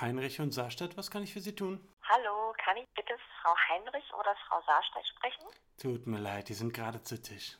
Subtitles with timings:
[0.00, 1.78] Heinrich und Saarstadt, was kann ich für Sie tun?
[2.02, 3.12] Hallo, kann ich bitte
[3.42, 5.44] Frau Heinrich oder Frau Saarstedt sprechen?
[5.78, 7.58] Tut mir leid, die sind gerade zu Tisch.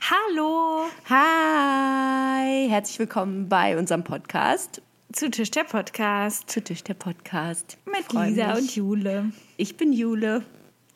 [0.00, 4.82] Hallo Hi, herzlich willkommen bei unserem Podcast.
[5.12, 7.78] zu Tisch der Podcast Zu Tisch der Podcast.
[7.84, 8.62] mit Freu Lisa mich.
[8.62, 9.32] und Jule.
[9.56, 10.44] Ich bin Jule.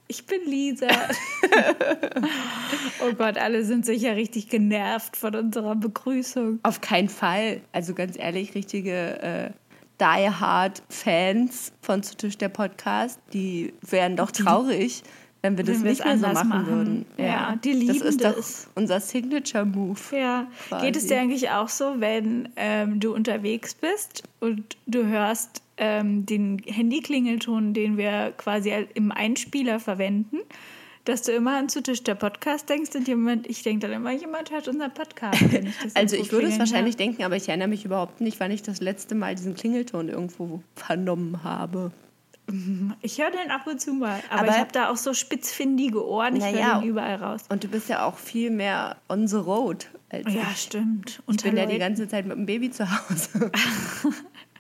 [0.09, 0.89] Ich bin Lisa.
[3.01, 6.61] oh Gott, alle sind sicher richtig genervt von unserer Begrüßung.
[6.63, 7.61] Auf keinen Fall.
[7.73, 9.51] Also ganz ehrlich, richtige äh,
[10.01, 15.03] Die Hard Fans von Zu Tisch der Podcast, die wären doch traurig,
[15.43, 16.67] wenn wir das Wenn wir nicht es mehr so machen, machen.
[16.67, 17.07] würden.
[17.19, 18.69] Ja, die lieben das ist das.
[18.75, 20.01] unser Signature Move.
[20.13, 20.87] Ja, Quasi.
[20.87, 26.27] geht es dir eigentlich auch so, wenn ähm, du unterwegs bist und du hörst ähm,
[26.27, 30.39] den Handyklingelton, den wir quasi im Einspieler verwenden,
[31.07, 34.13] dass du immer an zu Tisch der Podcast denkst und jemand, ich denke dann immer,
[34.13, 35.41] jemand hört unseren Podcast.
[35.41, 38.63] Ich Also ich würde es wahrscheinlich denken, aber ich erinnere mich überhaupt nicht, wann ich
[38.63, 41.91] das letzte Mal diesen Klingelton irgendwo vernommen habe.
[43.03, 46.07] Ich höre den ab und zu mal, aber, Aber- ich habe da auch so spitzfindige
[46.07, 46.75] Ohren, ich Naja.
[46.75, 47.41] höre den überall raus.
[47.49, 50.59] Und du bist ja auch viel mehr on the road als Ja, ich.
[50.63, 51.23] stimmt.
[51.29, 51.79] Ich bin ja die Leuten.
[51.81, 53.51] ganze Zeit mit dem Baby zu Hause.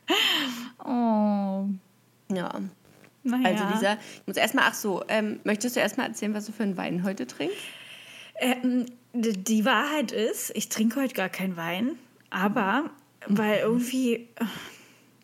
[0.84, 1.66] Oh,
[2.32, 2.50] ja.
[3.26, 3.48] Naja.
[3.48, 6.62] Also Lisa, ich muss erstmal, ach so, ähm, möchtest du erstmal erzählen, was du für
[6.62, 7.56] einen Wein heute trinkst?
[8.38, 11.98] Ähm, die Wahrheit ist, ich trinke heute gar keinen Wein,
[12.30, 12.90] aber
[13.26, 14.44] weil irgendwie, äh,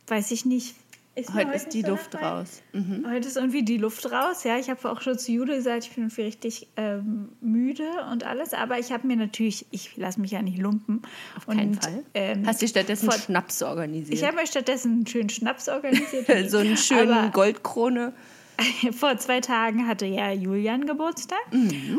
[0.06, 0.74] weiß ich nicht.
[1.14, 2.24] Ist mir Heute ist die so Luft Wein.
[2.24, 2.62] raus.
[2.72, 3.04] Mhm.
[3.06, 4.44] Heute ist irgendwie die Luft raus.
[4.44, 8.24] Ja, ich habe auch schon zu Jude gesagt, ich bin irgendwie richtig ähm, müde und
[8.24, 8.54] alles.
[8.54, 11.02] Aber ich habe mir natürlich, ich lasse mich ja nicht lumpen.
[11.36, 12.02] Auf keinen und, Fall.
[12.14, 14.18] Ähm, Hast dir stattdessen vor- Schnaps organisiert?
[14.18, 16.26] ich habe mir stattdessen einen schönen Schnaps organisiert.
[16.50, 18.14] so einen schönen Aber- Goldkrone.
[18.92, 21.40] Vor zwei Tagen hatte ja Julian Geburtstag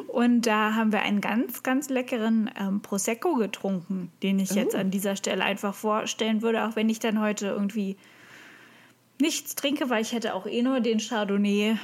[0.07, 4.91] und da haben wir einen ganz, ganz leckeren ähm, Prosecco getrunken, den ich jetzt an
[4.91, 7.97] dieser Stelle einfach vorstellen würde, auch wenn ich dann heute irgendwie
[9.19, 11.77] nichts trinke, weil ich hätte auch eh nur den Chardonnay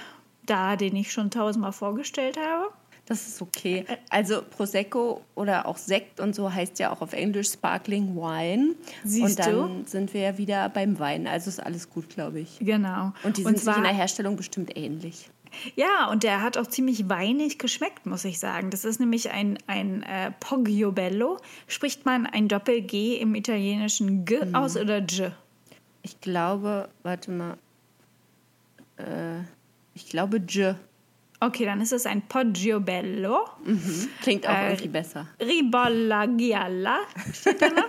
[0.45, 2.69] da, den ich schon tausendmal vorgestellt habe.
[3.05, 3.85] Das ist okay.
[4.11, 8.75] Also Prosecco oder auch Sekt und so heißt ja auch auf Englisch Sparkling Wine.
[9.03, 9.89] Siehst und dann du?
[9.89, 11.25] sind wir ja wieder beim Wein.
[11.25, 12.59] Also ist alles gut, glaube ich.
[12.59, 13.13] Genau.
[13.23, 15.31] Und die sind sich zwar- in der Herstellung bestimmt ähnlich.
[15.75, 18.69] Ja, und der hat auch ziemlich weinig geschmeckt, muss ich sagen.
[18.69, 21.39] Das ist nämlich ein, ein äh, Poggiobello.
[21.65, 24.53] Spricht man ein Doppel-G im italienischen G Mhm.
[24.53, 25.31] aus oder G?
[26.09, 27.57] Ich glaube, warte mal.
[28.97, 29.41] Äh,
[29.93, 30.75] ich glaube, J.
[31.39, 33.41] Okay, dann ist es ein Poggiobello.
[34.23, 35.27] Klingt auch Äh, irgendwie besser.
[35.39, 36.97] Ribolla Gialla
[37.31, 37.83] steht da noch.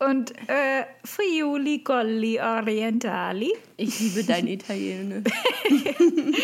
[0.08, 3.52] Und äh, Friuli Colli Orientali.
[3.76, 5.24] Ich liebe dein Italienisch.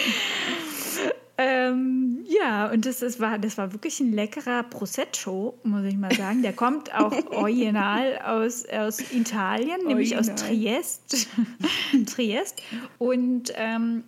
[2.46, 6.42] Ja, und das, ist, war, das war wirklich ein leckerer Prosecco, muss ich mal sagen.
[6.42, 10.50] Der kommt auch original aus, aus Italien, nämlich aus Original.
[10.50, 11.28] Triest.
[12.06, 12.62] Triest.
[12.98, 14.04] Und ähm,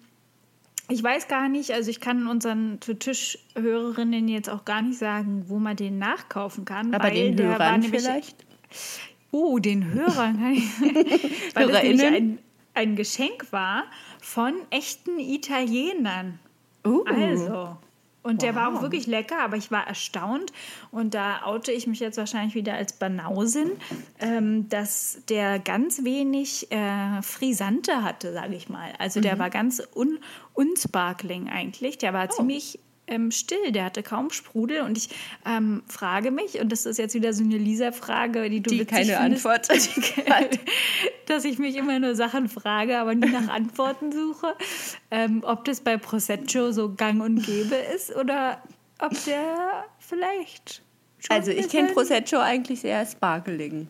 [0.88, 5.58] ich weiß gar nicht, also ich kann unseren Tischhörerinnen jetzt auch gar nicht sagen, wo
[5.58, 6.94] man den nachkaufen kann.
[6.94, 8.46] Aber weil den der war Hörern vielleicht?
[9.32, 10.38] Oh, den Hörern.
[11.54, 12.38] Weil das nämlich ein,
[12.72, 13.84] ein Geschenk war
[14.22, 16.38] von echten Italienern.
[16.86, 17.02] Uh.
[17.04, 17.76] Also.
[18.28, 18.82] Und der war auch Wow.
[18.82, 20.52] wirklich lecker, aber ich war erstaunt.
[20.90, 23.70] Und da oute ich mich jetzt wahrscheinlich wieder als Banausin,
[24.20, 28.92] ähm, dass der ganz wenig äh, Frisante hatte, sage ich mal.
[28.98, 29.22] Also Mhm.
[29.22, 30.18] der war ganz un
[30.54, 31.98] unsparkling eigentlich.
[31.98, 32.34] Der war Oh.
[32.36, 34.82] ziemlich ähm, still, der hatte kaum Sprudel.
[34.82, 35.08] Und ich
[35.46, 39.16] ähm, frage mich, und das ist jetzt wieder so eine Lisa-Frage, die du Die keine
[39.16, 39.68] findest, Antwort.
[41.26, 44.54] dass ich mich immer nur Sachen frage, aber nie nach Antworten suche,
[45.10, 48.62] ähm, ob das bei Prosecco so gang und gäbe ist oder
[48.98, 50.82] ob der vielleicht
[51.18, 53.88] schon Also ich kenne Prosecco eigentlich sehr sparkling.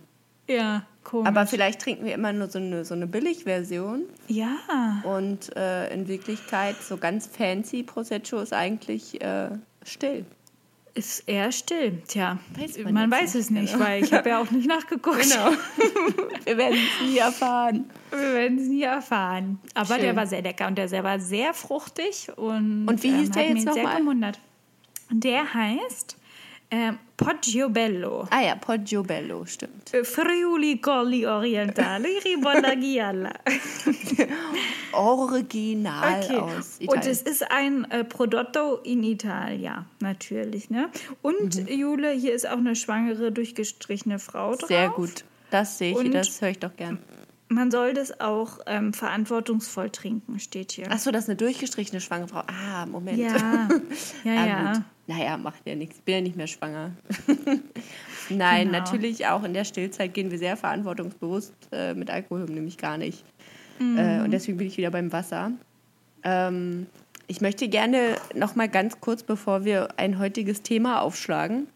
[0.48, 1.28] Ja, komisch.
[1.28, 4.02] Aber vielleicht trinken wir immer nur so eine, so eine Billigversion.
[4.28, 9.50] ja, Und äh, in Wirklichkeit so ganz fancy Prosecco ist eigentlich äh,
[9.84, 10.26] still.
[10.94, 12.02] ist eher still.
[12.06, 13.84] Tja, Weiß man, man weiß es nicht, genau.
[13.84, 15.22] weil ich habe ja auch nicht nachgeguckt.
[15.22, 15.50] Genau.
[16.44, 17.86] wir werden es nie erfahren.
[18.10, 19.60] Wir werden es nie erfahren.
[19.74, 20.02] Aber Schön.
[20.02, 23.56] der war sehr lecker und der war sehr fruchtig und, Und wie hieß der hat
[23.56, 24.32] jetzt nochmal?
[25.10, 26.17] Der heißt
[26.70, 28.26] ähm, Poggiobello.
[28.30, 29.92] Ah ja, Poggiobello, stimmt.
[29.94, 33.32] Äh, Friuli Colli Orientali Ribolla Gialla.
[34.92, 36.36] Original Okay.
[36.36, 37.10] aus Und Italien.
[37.10, 40.70] es ist ein äh, Prodotto in Italia, natürlich.
[40.70, 40.88] Ne?
[41.22, 41.68] Und Mhm.
[41.68, 44.68] Jule, hier ist auch eine schwangere, durchgestrichene Frau drauf.
[44.68, 45.24] Sehr gut.
[45.50, 46.98] Das sehe ich, Und- das höre ich doch gern.
[47.50, 50.90] Man soll das auch ähm, verantwortungsvoll trinken, steht hier.
[50.92, 52.42] Achso, das ist eine durchgestrichene schwangere Frau.
[52.46, 53.18] Ah, Moment.
[53.18, 53.36] Ja,
[54.24, 54.72] ja, Ah, ja.
[54.74, 54.82] gut.
[55.06, 55.98] Naja, macht ja nichts.
[56.00, 56.90] Bin ja nicht mehr schwanger.
[58.28, 58.78] Nein, Genau.
[58.78, 62.98] natürlich auch in der Stillzeit gehen wir sehr verantwortungsbewusst äh, mit Alkohol um, nämlich gar
[62.98, 63.24] nicht.
[63.80, 65.52] Äh, und deswegen bin ich wieder beim Wasser.
[66.24, 66.86] Ähm,
[67.28, 71.68] ich möchte gerne noch mal ganz kurz, bevor wir ein heutiges Thema aufschlagen,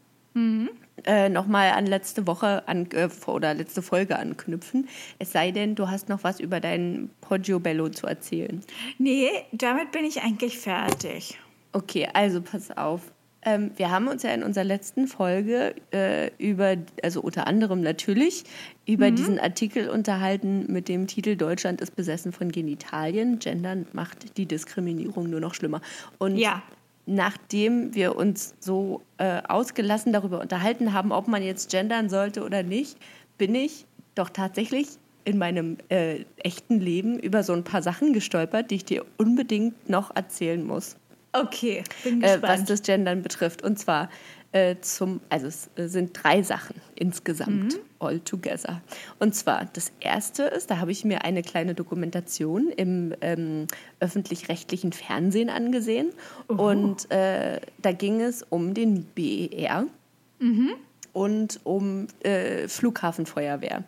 [1.05, 4.89] äh, noch mal an letzte Woche an, äh, oder letzte Folge anknüpfen.
[5.19, 8.63] Es sei denn, du hast noch was über deinen Poggio Bello zu erzählen.
[8.99, 11.39] Nee, damit bin ich eigentlich fertig.
[11.73, 13.01] Okay, also pass auf.
[13.45, 18.45] Ähm, wir haben uns ja in unserer letzten Folge äh, über, also unter anderem natürlich,
[18.87, 23.41] über diesen Artikel unterhalten mit dem Titel Deutschland ist besessen von Genitalien.
[23.41, 25.81] Gendern macht die Diskriminierung nur noch schlimmer.
[26.19, 26.63] Und Ja.
[27.07, 32.63] Nachdem wir uns so äh, ausgelassen darüber unterhalten haben, ob man jetzt gendern sollte oder
[32.63, 32.97] nicht,
[33.39, 34.89] bin ich doch tatsächlich
[35.25, 39.89] in meinem äh, echten Leben über so ein paar Sachen gestolpert, die ich dir unbedingt
[39.89, 40.97] noch erzählen muss
[41.33, 42.43] Okay, bin äh, gespannt.
[42.43, 43.63] was das Gendern betrifft.
[43.63, 44.11] Und zwar
[44.53, 48.83] äh, zum, also es äh, sind drei Sachen insgesamt, all together.
[49.19, 53.67] Und zwar das erste ist, da habe ich mir eine kleine Dokumentation im ähm,
[54.01, 56.11] öffentlich-rechtlichen Fernsehen angesehen.
[56.49, 59.87] Und äh, da ging es um den BER
[61.13, 63.85] und um äh, Flughafenfeuerwehr.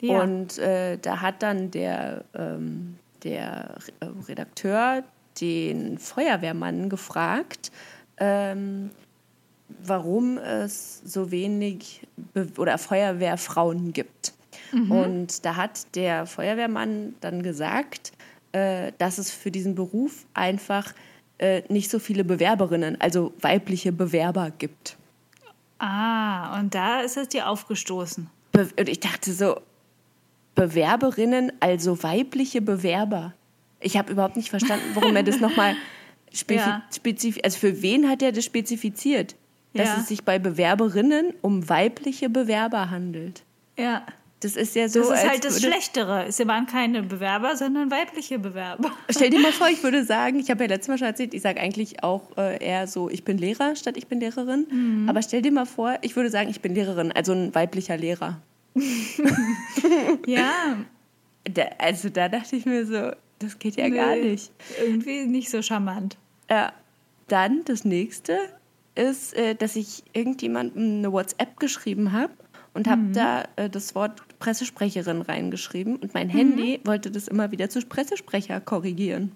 [0.00, 0.22] Ja.
[0.22, 3.74] Und äh, da hat dann der, ähm, der
[4.28, 5.04] Redakteur
[5.40, 7.72] den Feuerwehrmann gefragt,
[8.18, 8.90] ähm,
[9.68, 14.32] warum es so wenig Be oder Feuerwehrfrauen gibt.
[14.72, 18.12] Und da hat der Feuerwehrmann dann gesagt,
[18.52, 20.92] äh, dass es für diesen Beruf einfach
[21.38, 24.96] äh, nicht so viele Bewerberinnen, also weibliche Bewerber gibt.
[25.78, 28.28] ah, und da ist es dir aufgestoßen.
[28.52, 29.60] Be und ich dachte so,
[30.54, 33.32] Bewerberinnen, also weibliche Bewerber.
[33.80, 35.76] Ich habe überhaupt nicht verstanden, warum er das nochmal
[36.32, 36.66] spezifiziert.
[36.66, 36.82] Ja.
[36.94, 39.36] Spezif also für wen hat er das spezifiziert?
[39.74, 39.96] Dass Ja.
[40.00, 43.42] es sich bei Bewerberinnen um weibliche Bewerber handelt.
[43.78, 44.02] Ja.
[44.40, 45.00] Das ist ja so.
[45.00, 46.24] Das ist halt das Schlechtere.
[46.26, 48.92] Es waren keine Bewerber, sondern weibliche Bewerber.
[49.10, 51.42] Stell dir mal vor, ich würde sagen, ich habe ja letztes Mal schon erzählt, ich
[51.42, 54.66] sage eigentlich auch äh, eher so, ich bin Lehrer statt ich bin Lehrerin.
[54.70, 55.08] Mhm.
[55.08, 58.40] Aber stell dir mal vor, ich würde sagen, ich bin Lehrerin, also ein weiblicher Lehrer.
[60.26, 60.76] Ja,
[61.52, 64.32] Da, also da dachte ich mir so, das geht ja gar Nee.
[64.32, 64.52] nicht.
[64.84, 66.16] irgendwie nicht so charmant.
[66.50, 66.72] Ja.
[67.28, 68.38] Dann das nächste
[68.98, 72.32] ist, äh, dass ich irgendjemandem eine WhatsApp geschrieben habe
[72.74, 77.68] und habe da äh, das Wort Pressesprecherin reingeschrieben und mein Handy wollte das immer wieder
[77.70, 79.32] zu Pressesprecher korrigieren.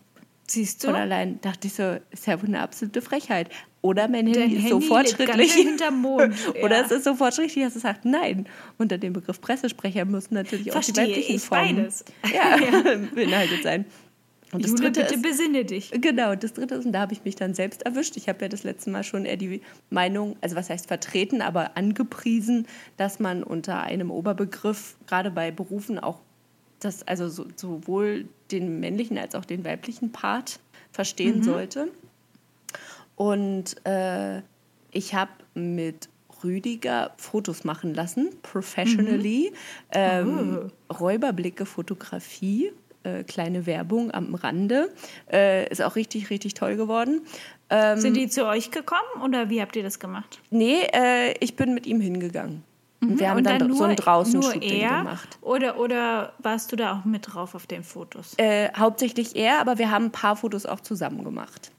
[0.46, 0.88] Siehst du?
[0.88, 3.48] Von allein dachte ich so, ist ja wohl eine absolute Frechheit.
[3.80, 5.52] Oder mein Dein Handy ist so Handy fortschrittlich.
[5.54, 6.34] hinterm Mond.
[6.62, 6.84] Oder Ja.
[6.84, 8.46] es ist so fortschrittlich, dass es sagt, nein.
[8.78, 12.04] Unter dem Begriff Pressesprecher müssen natürlich auch die Verstehe weiblichen ich Formen beides.
[12.32, 12.56] Ja,
[13.14, 13.86] beinhaltet sein.
[14.52, 15.90] Und das Jule, dritte bitte ist, besinne dich.
[15.92, 18.16] Genau, das dritte ist, und da habe ich mich dann selbst erwischt.
[18.18, 21.76] Ich habe ja das letzte Mal schon eher die Meinung, also was heißt vertreten, aber
[21.76, 22.66] angepriesen,
[22.98, 26.20] dass man unter einem Oberbegriff, gerade bei Berufen, auch
[26.80, 30.60] das, also so, sowohl den männlichen als auch den weiblichen Part
[30.90, 31.88] verstehen sollte.
[33.16, 34.42] Und äh,
[34.90, 36.08] ich habe mit
[36.44, 39.52] Rüdiger Fotos machen lassen, professionally.
[39.92, 42.72] Ähm, Räuberblicke Fotografie,
[43.04, 44.92] äh, kleine Werbung am Rande.
[45.30, 47.22] Äh, ist auch richtig, richtig toll geworden.
[47.70, 50.40] Ähm, Sind die zu euch gekommen oder wie habt ihr das gemacht?
[50.50, 52.64] nee, äh, ich bin mit ihm hingegangen.
[53.00, 55.38] Und wir haben Und dann, so ein nur Draußen-Shooting er gemacht.
[55.40, 58.34] Oder, oder warst du da auch mit drauf auf den Fotos?
[58.38, 61.72] Äh, hauptsächlich er, aber wir haben ein paar Fotos auch zusammen gemacht.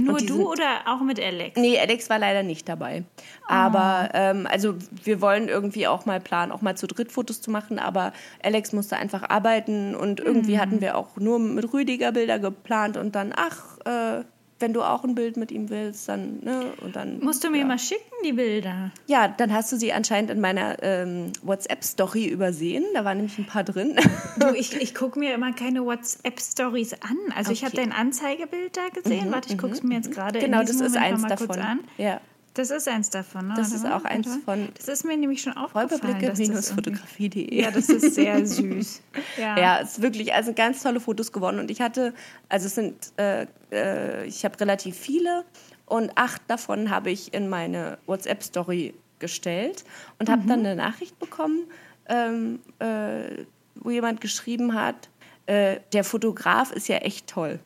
[0.00, 1.58] Nur du sind- oder auch mit Alex?
[1.60, 3.04] Nee, Alex war leider nicht dabei.
[3.48, 4.74] Aber ähm, also
[5.04, 8.12] wir wollen irgendwie auch mal planen, auch mal zu dritt Fotos zu machen, aber
[8.42, 13.14] Alex musste einfach arbeiten und irgendwie hatten wir auch nur mit Rüdiger Bilder geplant und
[13.14, 14.24] dann, ach, äh,
[14.60, 17.20] wenn du auch ein Bild mit ihm willst, dann, ne, und dann.
[17.20, 17.64] Musst du mir ja.
[17.64, 18.90] mal schicken, die Bilder?
[19.06, 22.84] Ja, dann hast du sie anscheinend in meiner ähm, WhatsApp-Story übersehen.
[22.94, 23.96] Da waren nämlich ein paar drin.
[24.38, 27.16] Du, ich, ich gucke mir immer keine WhatsApp-Stories an.
[27.36, 27.88] Also ich habe Okay.
[27.88, 29.30] dein Anzeigebild da gesehen.
[29.30, 31.58] Warte, ich gucke es mir jetzt gerade genau, das ist eins davon.
[31.58, 31.80] an.
[31.98, 32.20] Ja.
[32.58, 33.46] Das ist eins davon.
[33.46, 33.54] Ne?
[33.56, 35.90] Das ist auch eins von Das ist mir nämlich schon aufgefallen.
[35.90, 37.62] Räuberblicke-fotografie.de.
[37.62, 39.00] Ja, das ist sehr süß.
[39.36, 39.56] Ja.
[39.56, 41.60] Ja, es ist wirklich, also ganz tolle Fotos gewonnen.
[41.60, 42.12] Und ich hatte,
[42.48, 45.44] also es sind, äh, äh, ich habe relativ viele
[45.86, 49.84] und acht davon habe ich in meine WhatsApp-Story gestellt
[50.18, 51.62] und habe dann eine Nachricht bekommen,
[52.08, 53.44] ähm, äh,
[53.76, 55.08] wo jemand geschrieben hat,
[55.46, 57.60] äh, der Fotograf ist ja echt toll.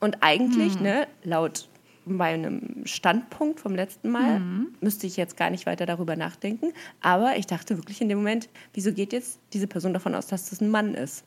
[0.00, 1.68] Und eigentlich, ne, laut
[2.06, 4.40] meinem Standpunkt vom letzten Mal.
[4.40, 4.74] Mhm.
[4.80, 6.72] Müsste ich jetzt gar nicht weiter darüber nachdenken.
[7.00, 10.50] Aber ich dachte wirklich in dem Moment, wieso geht jetzt diese Person davon aus, dass
[10.50, 11.24] das ein Mann ist?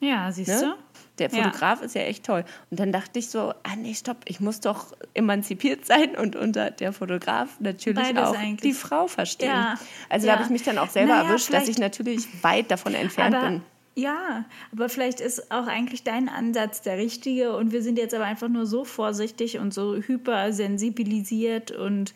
[0.00, 0.60] Ja, siehst Ne?
[0.60, 0.74] du?
[1.18, 1.44] Der Ja.
[1.44, 2.44] Fotograf ist ja echt toll.
[2.70, 6.70] Und dann dachte ich so, ah nee, stopp, ich muss doch emanzipiert sein und unter
[6.70, 8.60] der Fotograf natürlich Beides auch eigentlich.
[8.62, 9.48] die Frau verstehen.
[9.50, 9.78] Ja.
[10.08, 10.38] Also da Ja.
[10.38, 13.46] habe ich mich dann auch selber Naja, erwischt, dass ich natürlich weit davon entfernt aber,
[13.50, 13.62] bin.
[13.94, 18.24] Ja, aber vielleicht ist auch eigentlich dein Ansatz der richtige und wir sind jetzt aber
[18.24, 22.14] einfach nur so vorsichtig und so hypersensibilisiert und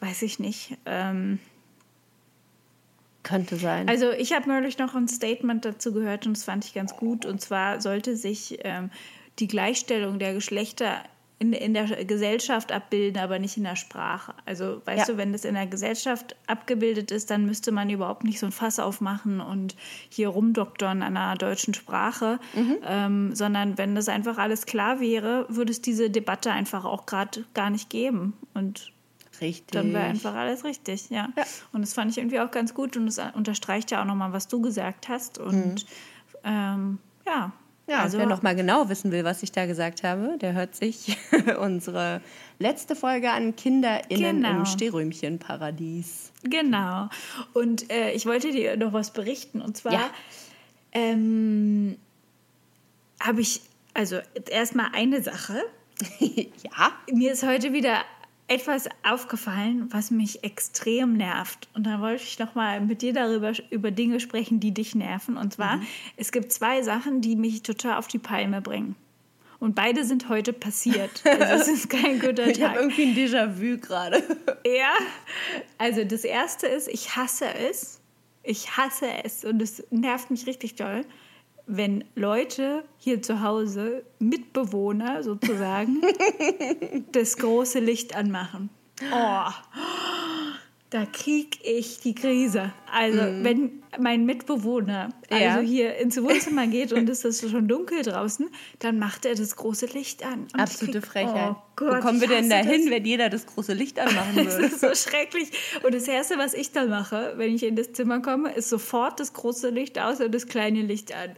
[0.00, 0.76] weiß ich nicht.
[0.86, 1.38] Ähm,
[3.22, 3.88] Könnte sein.
[3.88, 7.24] also ich habe neulich noch ein Statement dazu gehört und das fand ich ganz gut.
[7.24, 8.90] Und zwar sollte sich ähm,
[9.38, 11.02] die Gleichstellung der Geschlechter
[11.40, 14.34] in, in der Gesellschaft abbilden, aber nicht in der Sprache.
[14.46, 15.14] Also weißt Ja.
[15.14, 18.52] du, wenn das in der Gesellschaft abgebildet ist, dann müsste man überhaupt nicht so ein
[18.52, 19.74] Fass aufmachen und
[20.08, 22.38] hier rumdoktern an einer deutschen Sprache,
[22.86, 27.44] ähm, sondern wenn das einfach alles klar wäre, würde es diese Debatte einfach auch gerade
[27.52, 28.34] gar nicht geben.
[28.54, 28.92] Und
[29.40, 29.72] Richtig.
[29.72, 31.28] dann wäre einfach alles richtig, ja.
[31.36, 31.42] Ja.
[31.72, 34.46] Und das fand ich irgendwie auch ganz gut und es unterstreicht ja auch nochmal, was
[34.46, 35.38] du gesagt hast.
[35.38, 35.84] Und
[36.44, 37.50] ähm, ja.
[37.86, 40.74] Ja, also, wer noch mal genau wissen will, was ich da gesagt habe, der hört
[40.74, 41.18] sich
[41.60, 42.22] unsere
[42.58, 44.58] letzte Folge an KinderInnen Genau.
[44.60, 46.32] im Stehrümchenparadies.
[46.44, 47.08] Genau.
[47.52, 49.60] Und äh, ich wollte dir noch was berichten.
[49.60, 50.10] Und zwar Ja.
[50.92, 51.96] ähm,
[53.20, 53.60] habe ich,
[53.92, 54.18] also
[54.50, 55.62] erstmal eine Sache.
[56.20, 57.98] ja, Mir ist heute wieder
[58.46, 61.68] etwas aufgefallen, was mich extrem nervt.
[61.74, 65.36] Und da wollte ich noch mal mit dir darüber über Dinge sprechen, die dich nerven.
[65.36, 65.86] Und zwar, Mhm.
[66.16, 68.96] es gibt zwei Sachen, die mich total auf die Palme bringen.
[69.60, 71.22] Und beide sind heute passiert.
[71.24, 72.82] Also es ist kein guter ich habe Tag.
[72.82, 74.22] irgendwie ein Déjà-vu gerade.
[74.66, 74.92] Ja,
[75.78, 78.00] also das erste ist, ich hasse es.
[78.42, 81.04] Ich hasse es und es nervt mich richtig doll,
[81.66, 86.00] wenn Leute hier zu Hause, Mitbewohner sozusagen,
[87.12, 88.70] das große Licht anmachen.
[89.12, 89.50] Oh,
[90.90, 92.72] da krieg ich die Krise.
[92.92, 95.58] Also, wenn mein Mitbewohner also Ja.
[95.58, 99.86] hier ins Wohnzimmer geht und es ist schon dunkel draußen, dann macht er das große
[99.86, 100.46] Licht an.
[100.52, 101.50] Absolute krieg- Frechheit.
[101.52, 102.90] Oh Gott, Wo kommen wir denn dahin, das.
[102.90, 104.66] wenn jeder das große Licht anmachen Das würde?
[104.66, 105.50] ist so schrecklich.
[105.82, 109.18] Und das Erste, was ich dann mache, wenn ich in das Zimmer komme, ist sofort
[109.18, 111.30] das große Licht aus und das kleine Licht an.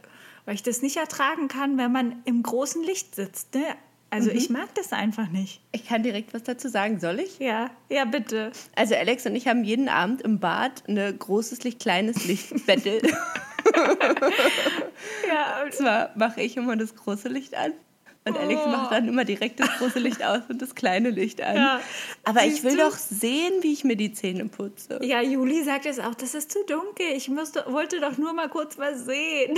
[0.47, 3.53] Weil ich das nicht ertragen kann, wenn man im großen Licht sitzt.
[3.53, 3.65] Ne?
[4.09, 5.59] Also ich mag das einfach nicht.
[5.73, 7.37] Ich kann direkt was dazu sagen, soll ich?
[7.39, 8.53] Ja, ja, bitte.
[8.73, 13.01] Also Alex und ich haben jeden Abend im Bad eine großes Licht, kleines Licht Battle.
[15.27, 17.73] Ja, Und zwar mache ich immer das große Licht an.
[18.27, 18.69] Und Alex Oh.
[18.69, 21.55] macht dann immer direkt das große Licht aus und das kleine Licht an.
[21.55, 21.79] Ja.
[22.23, 22.83] Aber ich Siehst will du?
[22.83, 24.99] doch sehen, wie ich mir die Zähne putze.
[25.03, 27.05] ja, Juli sagt es auch, das ist zu dunkel.
[27.15, 29.53] Ich musste, wollte doch nur mal kurz was sehen.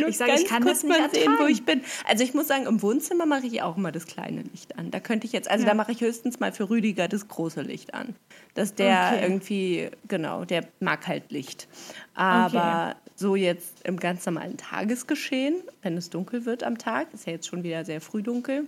[0.00, 1.82] Nur ich sage, ich kann kurz das nicht mal sehen, wo ich bin.
[2.08, 4.90] Also ich muss sagen, im Wohnzimmer mache ich auch immer das kleine Licht an.
[4.90, 5.70] Da könnte ich jetzt, also Ja.
[5.70, 8.14] da mache ich höchstens mal für Rüdiger das große Licht an.
[8.54, 9.22] Dass der Okay.
[9.22, 11.66] irgendwie, genau, der mag halt Licht.
[12.14, 17.32] Aber so jetzt im ganz normalen Tagesgeschehen, wenn es dunkel wird am Tag, ist ja
[17.32, 18.66] jetzt schon wieder sehr früh dunkel,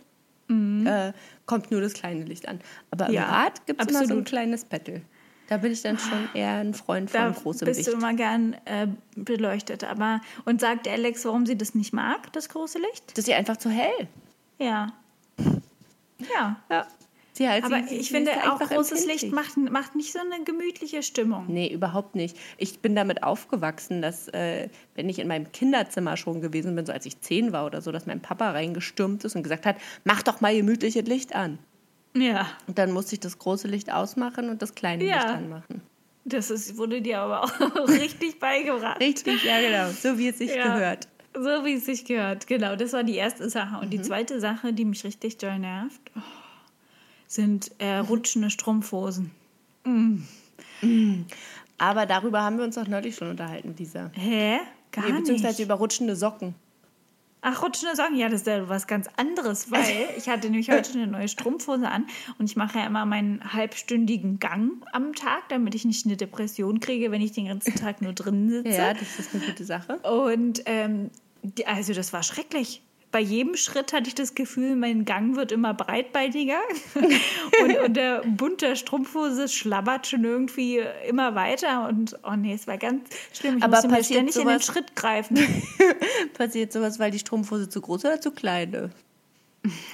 [0.48, 1.12] äh,
[1.46, 2.60] kommt nur das kleine Licht an.
[2.92, 3.16] Aber im Mhm.
[3.16, 5.02] Ja, Bad gibt es immer so ein kleines Battle.
[5.48, 7.88] Da bin ich dann schon eher ein Freund von Da großem bist Licht.
[7.92, 9.84] du immer gern äh, beleuchtet.
[9.84, 13.10] Aber und sagt Alex, warum sie das nicht mag, das große Licht?
[13.12, 14.08] Das ist ja einfach zu hell.
[14.58, 14.92] Ja.
[16.18, 16.60] Ja.
[16.70, 16.86] Ja.
[17.36, 19.04] Sie halt, Aber sie, sie ich finde ist auch einfach großes.
[19.04, 21.44] Licht macht, macht nicht so eine gemütliche Stimmung.
[21.48, 22.34] Nee, überhaupt nicht.
[22.56, 26.92] Ich bin damit aufgewachsen, dass, äh, wenn ich in meinem Kinderzimmer schon gewesen bin, so
[26.92, 30.22] als ich zehn war oder so, dass mein Papa reingestürmt ist und gesagt hat, mach
[30.22, 31.58] doch mal gemütliches Licht an.
[32.16, 32.46] Ja.
[32.66, 35.16] Und dann musste ich das große Licht ausmachen und das kleine Ja.
[35.16, 35.82] Licht anmachen.
[36.24, 37.50] Das ist, wurde dir aber auch
[37.88, 38.98] richtig beigebracht.
[38.98, 39.90] Richtig, ja genau.
[39.90, 40.72] So wie es sich Ja.
[40.74, 41.06] gehört.
[41.34, 42.46] So wie es sich gehört.
[42.46, 43.78] Genau, das war die erste Sache.
[43.82, 46.20] Und die zweite Sache, die mich richtig doll nervt, oh,
[47.26, 49.30] sind äh, rutschende Strumpfhosen.
[51.78, 54.10] Aber darüber haben wir uns auch neulich schon unterhalten, Lisa.
[54.14, 54.58] Hä?
[54.92, 55.66] Gar Nee, beziehungsweise nicht.
[55.66, 56.54] über rutschende Socken.
[57.42, 60.92] Ach, rutschende Socken, ja, das ist ja was ganz anderes, weil ich hatte nämlich heute
[60.94, 62.06] eine neue Strumpfhose an
[62.38, 66.80] und ich mache ja immer meinen halbstündigen Gang am Tag, damit ich nicht eine Depression
[66.80, 68.70] kriege, wenn ich den ganzen Tag nur drin sitze.
[68.70, 69.98] Ja, das ist eine gute Sache.
[69.98, 71.10] Und ähm,
[71.66, 72.82] also das war schrecklich.
[73.16, 76.60] Bei jedem Schritt hatte ich das Gefühl, mein Gang wird immer breitbeiniger
[77.62, 82.66] und, und der Bund der Strumpfhose schlabbert schon irgendwie immer weiter und oh nee, es
[82.66, 83.56] war ganz schlimm.
[83.56, 85.38] Ich Aber musste passiert ständig in den Schritt greifen.
[86.34, 88.94] Passiert sowas, weil die Strumpfhose zu groß oder zu klein ist?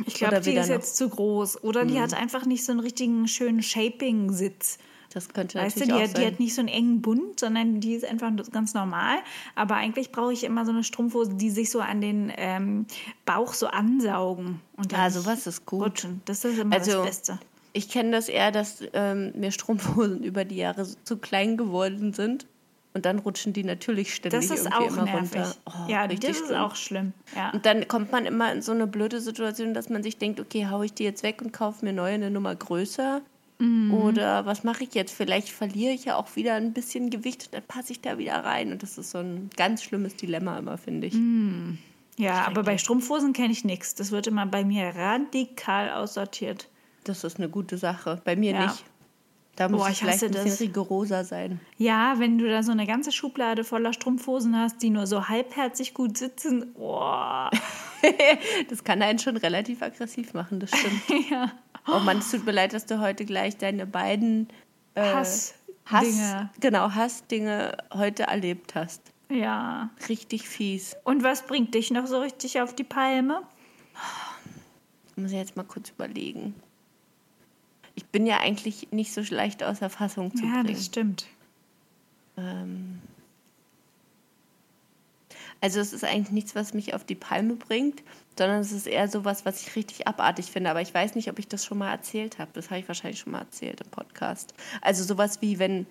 [0.04, 0.74] Ich glaube, die ist noch?
[0.74, 4.78] jetzt zu groß oder die hat einfach nicht so einen richtigen schönen Shaping-Sitz.
[5.14, 6.32] Das könnte Weißt du, natürlich die, auch hat- die sein.
[6.32, 9.16] hat nicht so einen engen Bund, sondern die ist einfach ganz normal.
[9.54, 12.86] Aber eigentlich brauche ich immer so eine Strumpfhose, die sich so an den ähm,
[13.26, 14.60] Bauch so ansaugen.
[14.76, 15.82] Und Ah, sowas ist gut.
[15.86, 16.22] Rutschen.
[16.24, 17.38] Das ist immer Also, das Beste.
[17.74, 22.12] Ich kenne das eher, dass ähm, mir Strumpfhosen über die Jahre so- zu klein geworden
[22.12, 22.46] sind.
[22.94, 25.40] Und dann rutschen die natürlich ständig Das ist irgendwie auch immer nervig.
[25.40, 25.54] runter.
[25.66, 26.58] Oh, ja, richtig das ist schlimm.
[26.60, 27.12] auch schlimm.
[27.34, 27.50] Ja.
[27.52, 30.66] Und dann kommt man immer in so eine blöde Situation, dass man sich denkt, okay,
[30.68, 33.22] hau ich die jetzt weg und kaufe mir neue, eine Nummer größer?
[33.62, 33.94] Mhm.
[33.94, 35.14] Oder was mache ich jetzt?
[35.14, 38.34] Vielleicht verliere ich ja auch wieder ein bisschen Gewicht und dann passe ich da wieder
[38.44, 38.72] rein.
[38.72, 41.14] Und das ist so ein ganz schlimmes Dilemma immer, finde ich.
[41.14, 41.78] Mhm.
[42.18, 43.94] Ja, aber bei Strumpfhosen kenne ich nichts.
[43.94, 46.68] Das wird immer bei mir radikal aussortiert.
[47.04, 48.20] Das ist eine gute Sache.
[48.24, 48.66] Bei mir Ja.
[48.66, 48.84] nicht.
[49.56, 50.60] Da muss Boah, ich ich vielleicht ein bisschen das.
[50.60, 51.60] rigoroser sein.
[51.76, 55.92] Ja, wenn du da so eine ganze Schublade voller Strumpfhosen hast, die nur so halbherzig
[55.94, 56.72] gut sitzen.
[56.74, 57.50] Boah.
[58.68, 61.02] Das kann einen schon relativ aggressiv machen, das stimmt.
[61.30, 61.52] ja.
[61.86, 64.48] Oh Mann, es tut mir leid, dass du heute gleich deine beiden
[64.94, 65.54] äh, Hass.
[65.86, 66.50] Hass, Dinge.
[66.60, 69.00] genau, Hassdinge heute erlebt hast.
[69.28, 69.90] Ja.
[70.08, 70.96] Richtig fies.
[71.04, 73.42] Und was bringt dich noch so richtig auf die Palme?
[75.16, 76.54] Muss ich jetzt mal kurz überlegen.
[77.94, 80.68] Ich bin ja eigentlich nicht so leicht außer Fassung zu Ja, bringen.
[80.74, 81.26] das stimmt.
[82.36, 83.00] Ähm
[85.60, 88.02] also es ist eigentlich nichts, was mich auf die Palme bringt,
[88.38, 90.70] sondern es ist eher sowas, was ich richtig abartig finde.
[90.70, 92.50] Aber ich weiß nicht, ob ich das schon mal erzählt habe.
[92.54, 94.54] Das habe ich wahrscheinlich schon mal erzählt im Podcast.
[94.80, 95.86] Also sowas wie wenn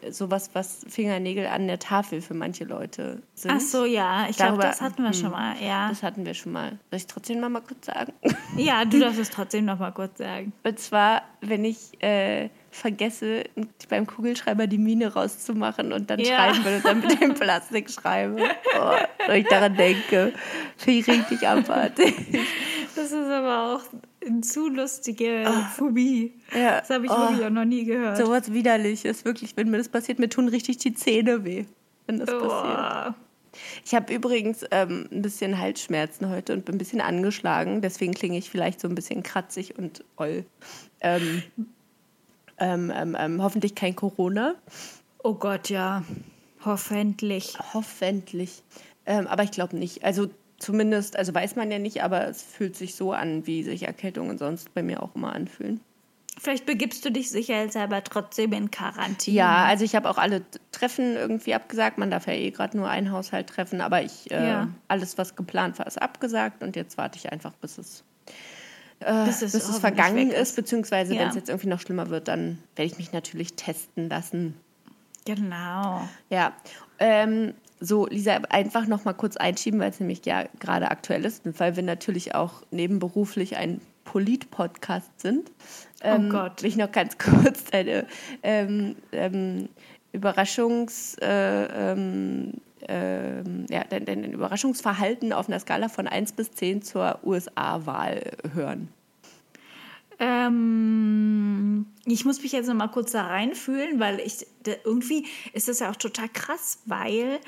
[0.00, 3.52] äh, sowas, was Fingernägel an der Tafel für manche Leute sind.
[3.54, 4.28] Ach so, ja.
[4.28, 5.14] Ich glaube, das hatten wir hm.
[5.14, 5.56] schon mal.
[5.62, 5.88] Ja.
[5.88, 6.78] Das hatten wir schon mal.
[6.90, 8.12] Soll ich trotzdem noch mal kurz sagen?
[8.56, 10.52] ja, du darfst es trotzdem noch mal kurz sagen.
[10.62, 13.44] Und zwar, wenn ich äh, vergesse,
[13.88, 16.36] beim Kugelschreiber die Mine rauszumachen und dann Ja.
[16.36, 18.42] schreiben will und dann mit dem Plastik schreibe.
[18.80, 18.92] Oh,
[19.26, 20.32] wenn ich daran denke,
[20.76, 22.14] finde ich richtig abartig.
[22.94, 23.82] Das ist aber auch
[24.24, 26.34] eine zu lustige Phobie.
[26.54, 26.78] Ja.
[26.80, 27.16] Das habe ich Oh.
[27.18, 28.16] wirklich auch noch nie gehört.
[28.18, 29.56] So was Widerliches, wirklich.
[29.56, 31.64] Wenn mir das passiert, mir tun richtig die Zähne weh,
[32.06, 33.14] wenn das passiert.
[33.84, 37.80] Ich habe übrigens ähm, ein bisschen Halsschmerzen heute und bin ein bisschen angeschlagen.
[37.80, 40.44] Deswegen klinge ich vielleicht so ein bisschen kratzig und oll.
[41.00, 41.42] Ähm,
[42.60, 44.54] ähm, ähm, ähm, hoffentlich kein Corona.
[45.22, 46.02] Oh Gott, ja.
[46.64, 47.56] Hoffentlich.
[47.74, 48.62] Hoffentlich.
[49.06, 50.04] Ähm, aber ich glaube nicht.
[50.04, 53.84] Also zumindest, also weiß man ja nicht, aber es fühlt sich so an, wie sich
[53.84, 55.80] Erkältungen sonst bei mir auch immer anfühlen.
[56.40, 59.36] Vielleicht begibst du dich sicherheitshalber trotzdem in Quarantäne.
[59.36, 61.98] Ja, also ich habe auch alle Treffen irgendwie abgesagt.
[61.98, 64.68] Man darf ja eh gerade nur einen Haushalt treffen, aber ich äh, Ja.
[64.86, 68.04] alles, was geplant war, ist abgesagt und jetzt warte ich einfach, bis es,
[69.00, 71.20] äh, Bis es bis es vergangen ist, beziehungsweise Ja.
[71.20, 74.54] wenn es jetzt irgendwie noch schlimmer wird, dann werde ich mich natürlich testen lassen.
[75.24, 76.08] Genau.
[76.30, 76.52] Ja,
[76.98, 81.46] ähm, so Lisa, einfach noch mal kurz einschieben, weil es nämlich ja gerade aktuell ist
[81.46, 85.50] und weil wir natürlich auch nebenberuflich ein Polit-Podcast sind.
[86.02, 86.62] Ähm, Gott.
[86.62, 88.06] Will ich noch ganz kurz deine
[88.42, 89.68] ähm, ähm,
[90.12, 91.92] Überraschungs, äh,
[92.86, 98.88] ähm, ja, dein, dein Überraschungsverhalten auf einer Skala von 1 bis 10 zur USA-Wahl hören.
[100.18, 104.46] Ähm, ich muss mich jetzt noch mal kurz da reinfühlen, weil ich
[104.84, 107.38] irgendwie ist das ja auch total krass, weil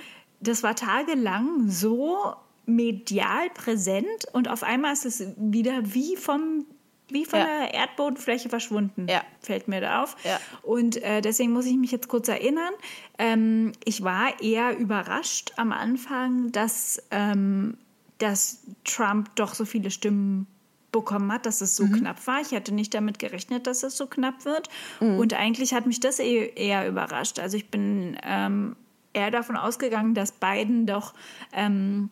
[0.41, 2.35] das war tagelang so
[2.67, 6.65] medial präsent und auf einmal ist es wieder wie vom
[7.13, 7.47] wie von Ja.
[7.47, 9.23] der Erdbodenfläche verschwunden, Ja.
[9.41, 10.17] fällt mir da auf.
[10.25, 10.39] Ja.
[10.63, 12.73] Und äh, deswegen muss ich mich jetzt kurz erinnern.
[13.19, 17.77] Ähm, ich war eher überrascht am Anfang, dass, ähm,
[18.19, 20.47] dass Trump doch so viele Stimmen
[20.93, 22.41] bekommen hat, dass es so knapp war.
[22.41, 24.69] Ich hatte nicht damit gerechnet, dass es so knapp wird.
[24.99, 27.39] Und eigentlich hat mich das eh- eher überrascht.
[27.39, 28.75] Also ich bin ähm,
[29.13, 31.15] eher davon ausgegangen, dass Biden doch
[31.53, 32.11] ähm,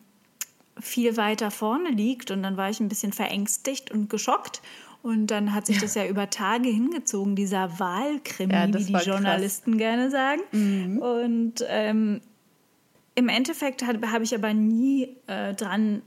[0.79, 2.31] viel weiter vorne liegt.
[2.31, 4.61] Und dann war ich ein bisschen verängstigt und geschockt.
[5.01, 8.93] Und dann hat sich das ja über Tage hingezogen, dieser Wahlkrimi, Ja, das wie die
[8.93, 9.07] war krass.
[9.07, 10.97] Journalisten gerne sagen.
[10.99, 12.19] Und ähm,
[13.15, 16.01] im Endeffekt habe hab ich aber nie äh, dran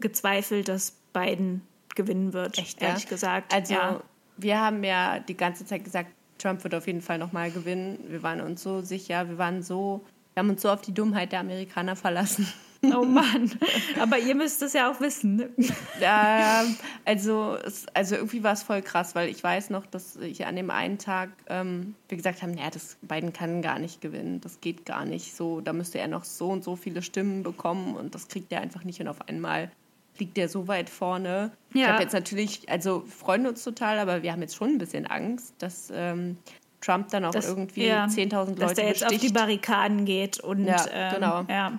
[0.00, 1.62] gezweifelt, dass Biden
[1.94, 2.88] gewinnen wird, Echt, ja?
[2.88, 3.52] ehrlich gesagt.
[3.52, 4.00] Also ja.
[4.36, 7.98] wir haben ja die ganze Zeit gesagt, Trump wird auf jeden Fall nochmal gewinnen.
[8.08, 11.32] Wir waren uns so sicher, wir waren so, wir haben uns so auf die Dummheit
[11.32, 12.46] der Amerikaner verlassen.
[12.94, 13.50] Oh Mann.
[14.00, 15.36] Aber ihr müsst es ja auch wissen.
[15.36, 15.48] ne?
[16.00, 16.64] Ja,
[17.04, 20.54] also, es, also irgendwie war es voll krass, weil ich weiß noch, dass ich an
[20.56, 24.60] dem einen Tag ähm, wir gesagt haben, naja, das Biden kann gar nicht gewinnen, das
[24.60, 25.34] geht gar nicht.
[25.34, 28.60] So, da müsste er noch so und so viele Stimmen bekommen und das kriegt er
[28.60, 29.70] einfach nicht und auf einmal
[30.18, 31.50] liegt er so weit vorne.
[31.74, 31.88] Ich Ja.
[31.88, 35.06] habe jetzt natürlich, also wir freuen uns total, aber wir haben jetzt schon ein bisschen
[35.06, 36.36] Angst, dass ähm,
[36.80, 39.34] Trump dann auch Dass- irgendwie ja, 10.000 Leute Dass der jetzt auf die besticht.
[39.34, 41.44] Barrikaden geht und Ja, ähm, genau.
[41.48, 41.78] ja,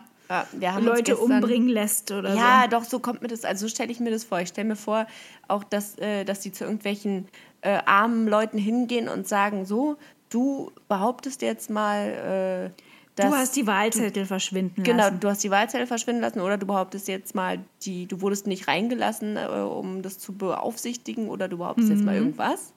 [0.60, 2.78] Ja, uns Leute gestern- umbringen lässt oder Ja, so.
[2.78, 4.40] doch, so kommt mir das, also so stelle ich mir das vor.
[4.40, 5.08] Ich stelle mir vor,
[5.48, 7.28] auch, dass, äh, dass die zu irgendwelchen
[7.62, 9.98] äh, armen Leuten hingehen und sagen, so,
[10.30, 12.82] du behauptest jetzt mal, äh,
[13.16, 15.20] dass Du hast die Wahlzettel verschwinden Genau, lassen.
[15.20, 18.68] du hast die Wahlzettel verschwinden lassen oder du behauptest jetzt mal, die, du wurdest nicht
[18.70, 22.18] reingelassen, äh, um das zu beaufsichtigen oder du behauptest jetzt mal Mhm.
[22.28, 22.72] irgendwas.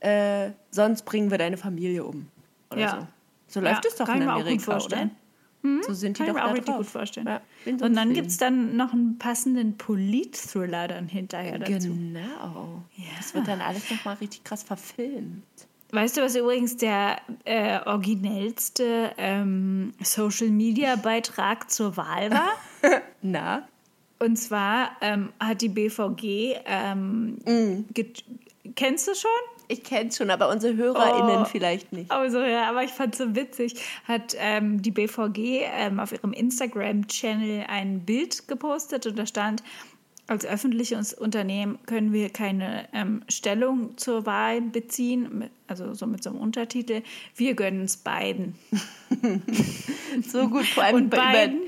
[0.00, 2.28] Äh, sonst bringen wir deine Familie um.
[2.70, 2.90] Oder Ja.
[3.00, 3.06] so.
[3.48, 5.08] So läuft Ja, es doch kann in ich mir auch gut Amerika, vorstellen.
[5.08, 5.16] oder?
[5.62, 6.76] So sind die Kann ich doch mir auch richtig drauf.
[6.78, 7.26] gut vorstellen.
[7.26, 7.40] Ja,
[7.84, 11.88] Und dann gibt es dann noch einen passenden Polit-Thriller dann hinterher dazu.
[11.88, 12.82] Genau.
[13.18, 15.42] Das wird dann alles nochmal richtig krass verfilmt.
[15.90, 22.50] Weißt du, was übrigens der äh, originellste ähm, Social-Media-Beitrag zur Wahl war?
[23.22, 23.66] Na?
[24.18, 27.84] Und zwar ähm, hat die BVG, ähm, Mm.
[28.74, 29.30] kennst du schon?
[29.68, 31.44] Ich kenn's schon, aber unsere HörerInnen Oh.
[31.44, 32.10] vielleicht nicht.
[32.10, 36.32] Also, ja, aber ich fand es so witzig, hat ähm, die BVG ähm, auf ihrem
[36.32, 39.62] Instagram-Channel ein Bild gepostet und da stand,
[40.26, 46.30] als öffentliches Unternehmen können wir keine ähm, Stellung zur Wahl beziehen, also so mit so
[46.30, 47.00] einem Untertitel.
[47.36, 48.54] Wir gönnen es beiden.
[50.26, 51.60] So gut, vor allem Und bei- beiden,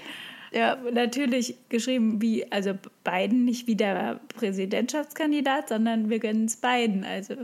[0.52, 2.72] Ja, natürlich geschrieben wie, also
[3.04, 7.34] beiden nicht wie der Präsidentschaftskandidat, sondern wir gönnen es beiden, also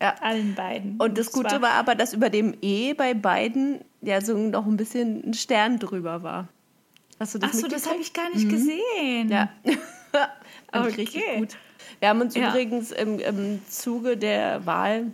[0.00, 0.14] ja.
[0.20, 0.96] allen beiden.
[0.98, 4.76] Und das Gute war aber, dass über dem E bei beiden ja so noch ein
[4.76, 6.48] bisschen ein Stern drüber war.
[7.18, 9.28] Hast du das Ach so, das habe ich gar nicht gesehen.
[9.30, 9.48] Ja.
[10.72, 11.38] Okay.
[11.38, 11.56] gut.
[12.00, 12.50] Wir haben uns Ja.
[12.50, 15.12] übrigens im, im Zuge der Wahl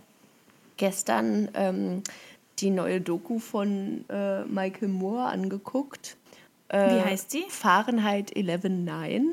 [0.77, 2.03] gestern ähm,
[2.59, 6.17] die neue Doku von äh, Michael Moore angeguckt.
[6.69, 7.45] Äh, Wie heißt die?
[7.49, 9.27] Fahrenheit 11.9.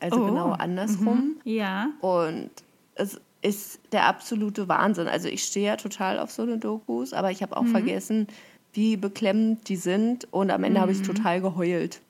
[0.00, 1.36] Also Oh, genau andersrum.
[1.44, 1.88] Ja.
[2.00, 2.50] Und
[2.94, 5.06] es ist der absolute Wahnsinn.
[5.06, 8.26] Also ich stehe ja total auf so eine Dokus, aber ich habe auch vergessen,
[8.72, 10.26] wie beklemmend die sind.
[10.32, 12.00] Und am Ende habe ich total geheult.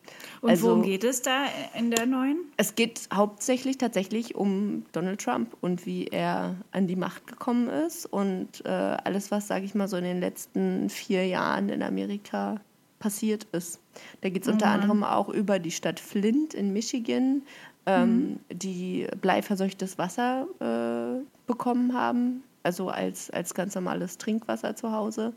[0.41, 2.39] Und also, worum geht es da in der neuen?
[2.57, 8.07] Es geht hauptsächlich tatsächlich um Donald Trump und wie er an die Macht gekommen ist
[8.07, 12.61] und äh, alles, was, sage ich mal, so in den letzten vier Jahren in Amerika
[12.99, 13.81] passiert ist.
[14.23, 17.43] Da geht es unter anderem auch über die Stadt Flint in Michigan,
[17.87, 25.35] ähm, die bleiverseuchtes Wasser äh, bekommen haben, also als, als ganz normales Trinkwasser zu Hause.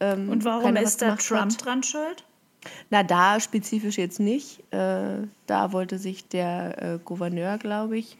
[0.00, 1.64] Ähm, Und warum ist da Trump hat.
[1.64, 2.24] dran schuld?
[2.90, 4.60] Na, da spezifisch jetzt nicht.
[4.72, 8.18] Äh, da wollte sich der äh, Gouverneur, glaube ich,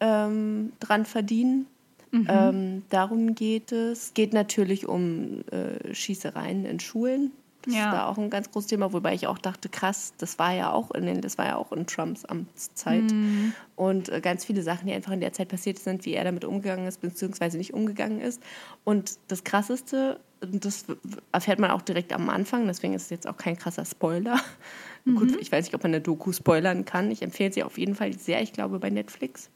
[0.00, 1.66] ähm, dran verdienen.
[2.10, 2.26] Mhm.
[2.28, 4.14] Ähm, darum geht es.
[4.14, 7.32] Geht natürlich um äh, Schießereien in Schulen.
[7.62, 7.86] Das Ja.
[7.86, 10.72] ist da auch ein ganz großes Thema, wobei ich auch dachte, krass, das war ja
[10.72, 13.02] auch in den, das war ja auch in Trumps Amtszeit.
[13.12, 13.52] Mhm.
[13.76, 16.44] Und äh, ganz viele Sachen, die einfach in der Zeit passiert sind, wie er damit
[16.44, 18.42] umgegangen ist, beziehungsweise nicht umgegangen ist.
[18.84, 20.86] Und das krasseste, das
[21.32, 24.40] erfährt man auch direkt am Anfang, deswegen ist es jetzt auch kein krasser Spoiler.
[25.04, 27.10] Gut, ich weiß nicht, ob man eine Doku spoilern kann.
[27.10, 29.48] Ich empfehle sie auf jeden Fall sehr, ich glaube, bei Netflix.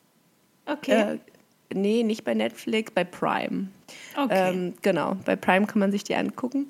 [0.67, 1.15] Okay.
[1.15, 1.19] Äh,
[1.75, 3.69] nee, nicht bei Netflix, bei Prime.
[4.17, 4.53] okay.
[4.53, 6.69] Ähm, genau, bei Prime kann man sich die angucken.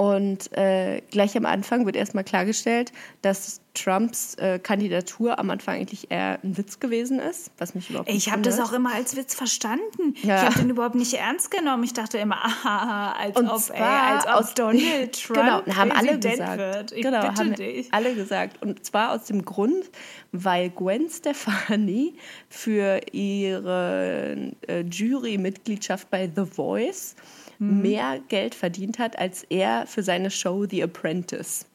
[0.00, 6.10] Und äh, gleich am Anfang wird erstmal klargestellt, dass Trumps äh, Kandidatur am Anfang eigentlich
[6.10, 9.34] eher ein Witz gewesen ist, was mich überhaupt ich habe das auch immer als Witz
[9.34, 10.14] verstanden.
[10.22, 10.36] Ja.
[10.38, 11.84] Ich habe den überhaupt nicht ernst genommen.
[11.84, 15.92] Ich dachte immer, aha, als Und ob, ey, als ob aus- Donald Trump genau, haben
[15.92, 16.58] alle gesagt.
[16.58, 16.92] wird.
[16.92, 17.92] Ich genau, haben dich.
[17.92, 18.62] alle gesagt.
[18.62, 19.84] Und zwar aus dem Grund,
[20.32, 22.14] weil Gwen Stefani
[22.48, 27.16] für ihre äh, Jurymitgliedschaft bei The Voice
[27.60, 27.82] Mhm.
[27.82, 31.66] mehr Geld verdient hat als er für seine Show The Apprentice.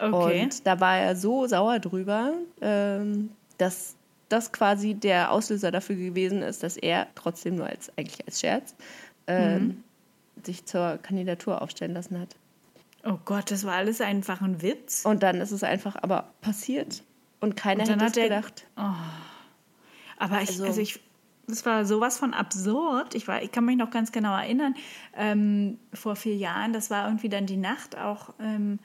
[0.00, 0.42] Okay.
[0.42, 3.94] Und da war er so sauer drüber, ähm, dass
[4.28, 8.74] das quasi der Auslöser dafür gewesen ist, dass er trotzdem nur als eigentlich als Scherz
[9.26, 9.84] ähm, Mhm.
[10.44, 12.34] sich zur Kandidatur aufstellen lassen hat.
[13.04, 15.04] oh Gott, das war alles einfach ein Witz.
[15.04, 17.02] Und dann ist es einfach aber passiert
[17.40, 18.66] und keiner Und hätte es gedacht.
[20.18, 21.00] Aber ich, Also- also, ich,
[21.48, 23.14] das war sowas von absurd.
[23.14, 24.74] Ich, war, ich kann mich noch ganz genau erinnern,
[25.16, 28.78] ähm, vor vier Jahren, das war irgendwie dann die Nacht auch, ähm,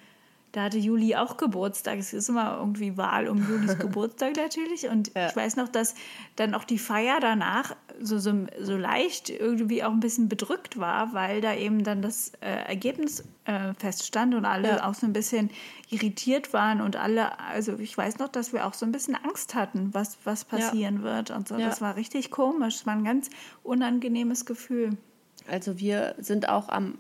[0.54, 1.98] da hatte Juli auch Geburtstag.
[1.98, 4.88] Es ist immer irgendwie Wahl um Julis Geburtstag natürlich.
[4.88, 5.28] Und Ja.
[5.28, 5.96] ich weiß noch, dass
[6.36, 11.14] dann auch die Feier danach so, so, so leicht irgendwie auch ein bisschen bedrückt war,
[11.14, 14.88] weil da eben dann das äh, Ergebnis äh, feststand und alle Ja.
[14.90, 15.50] auch so ein bisschen
[15.90, 19.56] irritiert waren und alle, also ich weiß noch, dass wir auch so ein bisschen Angst
[19.56, 21.56] hatten, was, was passieren wird und so.
[21.58, 21.68] Ja.
[21.68, 22.76] Das war richtig komisch.
[22.76, 23.30] Es war ein ganz
[23.64, 24.98] unangenehmes Gefühl.
[25.50, 26.96] Also wir sind auch am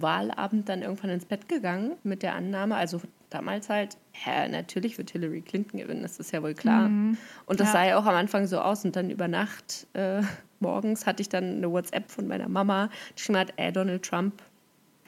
[0.00, 5.10] Wahlabend dann irgendwann ins Bett gegangen mit der Annahme, also damals halt, ja, natürlich wird
[5.10, 6.86] Hillary Clinton gewinnen, das ist ja wohl klar.
[6.86, 7.72] Und das Ja.
[7.72, 10.22] sah ja auch am Anfang so aus und dann über Nacht äh,
[10.60, 14.34] morgens hatte ich dann eine WhatsApp von meiner Mama, die geschrieben hat, äh, Donald Trump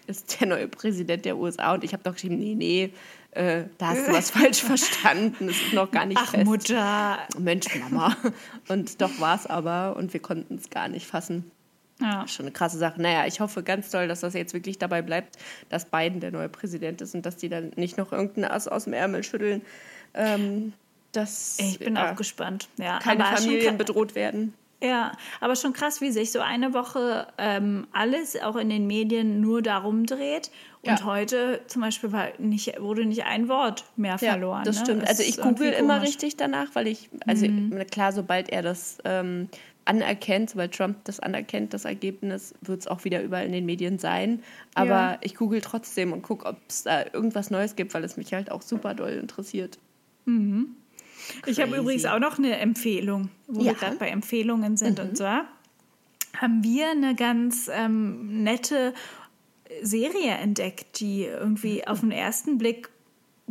[0.08, 2.92] ist der neue Präsident der USA und ich habe doch geschrieben, nee, nee,
[3.32, 6.44] äh, da hast du was falsch verstanden, es ist noch gar nicht Ach, fest.
[6.44, 7.18] Mutter.
[7.38, 8.16] Mensch, Mama.
[8.68, 11.50] Und doch war es aber und wir konnten es gar nicht fassen.
[12.00, 12.28] Ja.
[12.28, 13.00] Schon eine krasse Sache.
[13.00, 15.38] Naja, ich hoffe ganz doll, dass das jetzt wirklich dabei bleibt,
[15.70, 18.84] dass Biden der neue Präsident ist und dass die dann nicht noch irgendeinen Ass aus
[18.84, 19.62] dem Ärmel schütteln.
[20.14, 20.72] Ähm,
[21.12, 22.68] dass Ich bin ja, auch gespannt.
[22.76, 24.52] Ja, keine Familien bedroht werden.
[24.82, 29.40] Ja, aber schon krass, wie sich so eine Woche ähm, alles auch in den Medien
[29.40, 30.50] nur darum dreht.
[30.82, 31.04] Und Ja.
[31.04, 34.64] heute zum Beispiel war nicht, wurde nicht ein Wort mehr verloren.
[34.64, 34.84] das ne?
[34.84, 35.02] stimmt.
[35.02, 35.96] Das Also ich google immer.
[35.96, 36.02] Mhm.
[36.02, 37.46] richtig danach, weil ich, also
[37.90, 39.48] klar, sobald er das ähm,
[39.86, 43.98] anerkennt, sobald Trump das anerkennt, das Ergebnis, wird es auch wieder überall in den Medien
[43.98, 44.42] sein.
[44.74, 45.18] Aber Ja.
[45.22, 48.50] ich google trotzdem und gucke, ob es da irgendwas Neues gibt, weil es mich halt
[48.50, 49.78] auch super doll interessiert.
[51.46, 53.66] Ich habe übrigens auch noch eine Empfehlung, wo Ja.
[53.72, 54.98] wir gerade bei Empfehlungen sind.
[55.00, 55.46] Und zwar
[56.36, 58.92] haben wir eine ganz ähm, nette
[59.82, 62.88] Serie entdeckt, die irgendwie auf den ersten Blick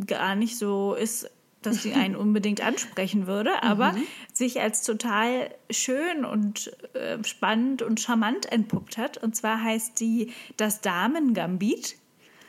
[0.06, 1.30] gar nicht so ist,
[1.66, 3.94] dass sie einen unbedingt ansprechen würde, aber
[4.32, 9.18] sich als total schön und äh, spannend und charmant entpuppt hat.
[9.18, 11.96] Und zwar heißt die Das Damen-Gambit.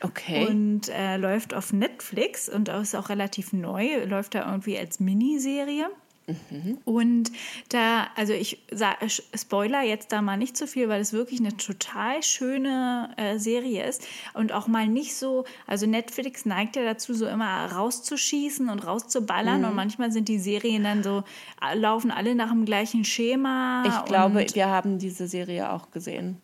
[0.00, 0.46] Okay.
[0.46, 5.90] Und äh, läuft auf Netflix und ist auch relativ neu, läuft da irgendwie als Miniserie.
[6.84, 7.32] Und
[7.70, 8.62] da, also ich
[9.34, 13.86] spoiler jetzt da mal nicht zu viel, weil es wirklich eine total schöne äh, Serie
[13.86, 18.86] ist und auch mal nicht so, also Netflix neigt ja dazu, so immer rauszuschießen und
[18.86, 21.24] rauszuballern und manchmal sind die Serien dann so,
[21.74, 23.84] laufen alle nach dem gleichen Schema.
[23.86, 26.40] ich glaube, wir haben diese Serie auch gesehen.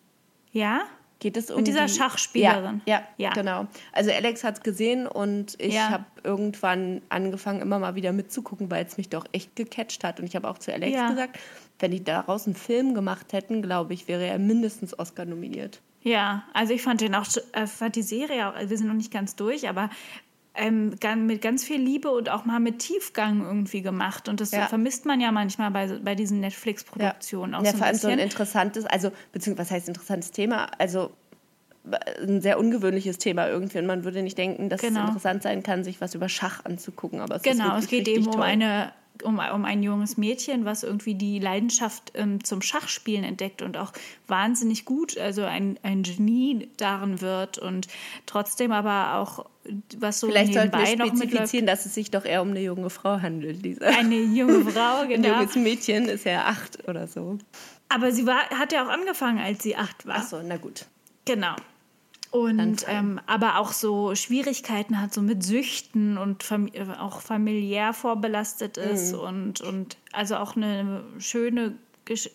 [0.53, 0.83] ja,
[1.25, 2.83] Geht es um Mit dieser die- Schachspielerin.
[2.85, 3.31] Ja, ja, Ja.
[3.31, 3.67] genau.
[3.93, 5.89] Also Alex hat es gesehen und ich Ja.
[5.89, 10.21] habe irgendwann angefangen, immer mal wieder mitzugucken, weil es mich doch echt gecatcht hat.
[10.21, 11.09] Und ich habe auch zu Alex Ja.
[11.09, 11.39] gesagt,
[11.79, 15.81] wenn die daraus einen Film gemacht hätten, glaube ich, wäre er mindestens Oscar nominiert.
[16.03, 18.93] Ja, also ich fand den auch, äh, fand die Serie auch, also wir sind noch
[18.95, 19.89] nicht ganz durch, aber
[20.55, 20.95] ähm,
[21.27, 24.29] mit ganz viel Liebe und auch mal mit Tiefgang irgendwie gemacht.
[24.29, 24.67] Und das Ja.
[24.67, 28.09] vermisst man ja manchmal bei, bei diesen Netflix-Produktionen auch ja, so vor ein allem so
[28.09, 30.67] ein interessantes, also, beziehungsweise was heißt interessantes Thema?
[30.79, 31.11] Also
[32.23, 35.01] ein sehr ungewöhnliches Thema irgendwie und man würde nicht denken, dass Genau.
[35.01, 37.21] es interessant sein kann, sich was über Schach anzugucken.
[37.21, 38.43] Aber es Genau, es geht eben um toll.
[38.45, 43.77] eine um, um ein junges Mädchen, was irgendwie die Leidenschaft ähm, zum Schachspielen entdeckt und
[43.77, 43.93] auch
[44.27, 47.89] wahnsinnig gut, also ein, ein Genie darin wird und
[48.27, 49.47] trotzdem aber auch
[49.97, 51.31] was so Vielleicht sollten wir nebenbei noch mitläuft.
[51.33, 53.65] spezifizieren, dass es sich doch eher um eine junge Frau handelt.
[53.65, 53.87] Diese.
[53.87, 55.41] Eine junge Frau, Ein genau.
[55.41, 57.39] junges Mädchen ist ja acht oder so.
[57.89, 60.17] Aber sie war, hat ja auch angefangen, als sie acht war.
[60.19, 60.87] Ach so, na gut.
[61.25, 61.55] Genau.
[62.35, 67.93] Und ähm, aber auch so Schwierigkeiten hat, so mit Süchten und fam äh, auch familiär
[67.93, 69.19] vorbelastet ist Mhm.
[69.21, 71.79] und, und also auch eine schöne,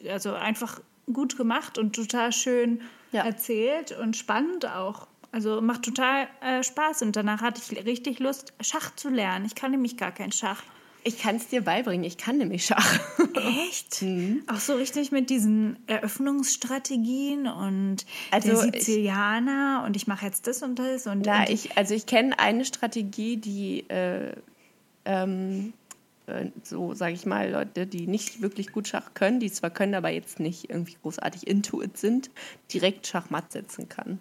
[0.09, 0.79] also einfach
[1.12, 2.81] gut gemacht und total schön
[3.12, 3.25] Ja.
[3.25, 5.07] erzählt und spannend auch.
[5.33, 9.45] Also macht total äh, Spaß und danach hatte ich richtig Lust, Schach zu lernen.
[9.45, 10.63] Ich kann nämlich gar kein Schach.
[11.03, 12.03] Ich kann es dir beibringen.
[12.03, 12.99] Ich kann nämlich Schach.
[13.67, 14.01] Echt?
[14.01, 14.43] Mhm.
[14.47, 20.47] Auch so richtig mit diesen Eröffnungsstrategien und Also der ich- Sizilianer und ich mache jetzt
[20.47, 24.33] das und das und, Na, und ich, also ich kenne eine Strategie, die äh,
[25.05, 25.73] ähm,
[26.27, 29.95] äh, so, sage ich mal, Leute, die nicht wirklich gut Schach können, die zwar können,
[29.95, 32.29] aber jetzt nicht irgendwie großartig into it sind,
[32.73, 34.19] direkt Schachmatt setzen kann.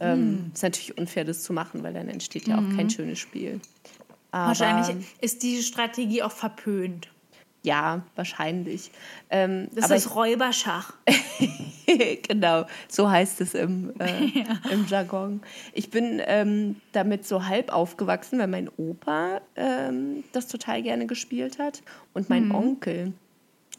[0.00, 3.60] Ähm, Ist natürlich unfair, das zu machen, weil dann entsteht ja auch kein schönes Spiel.
[4.30, 7.08] Aber, wahrscheinlich ist diese Strategie auch verpönt.
[7.62, 8.90] Ja, wahrscheinlich.
[9.30, 10.94] Ähm, Das ist Räuberschach.
[12.28, 15.42] genau, so heißt es im, äh, im Jargon.
[15.72, 21.58] Ich bin ähm, damit so halb aufgewachsen, weil mein Opa ähm, das total gerne gespielt
[21.58, 21.82] hat
[22.14, 23.12] und mein Onkel.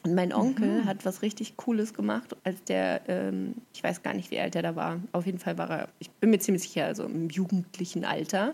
[0.03, 4.31] Und mein Onkel hat was richtig Cooles gemacht, als der, ähm, ich weiß gar nicht,
[4.31, 4.99] wie alt er da war.
[5.11, 8.53] Auf jeden Fall war er, ich bin mir ziemlich sicher, also im jugendlichen Alter,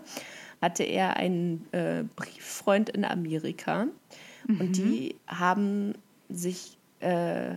[0.60, 3.86] hatte er einen äh, Brieffreund in Amerika.
[4.48, 5.94] Und die haben
[6.28, 7.56] sich äh,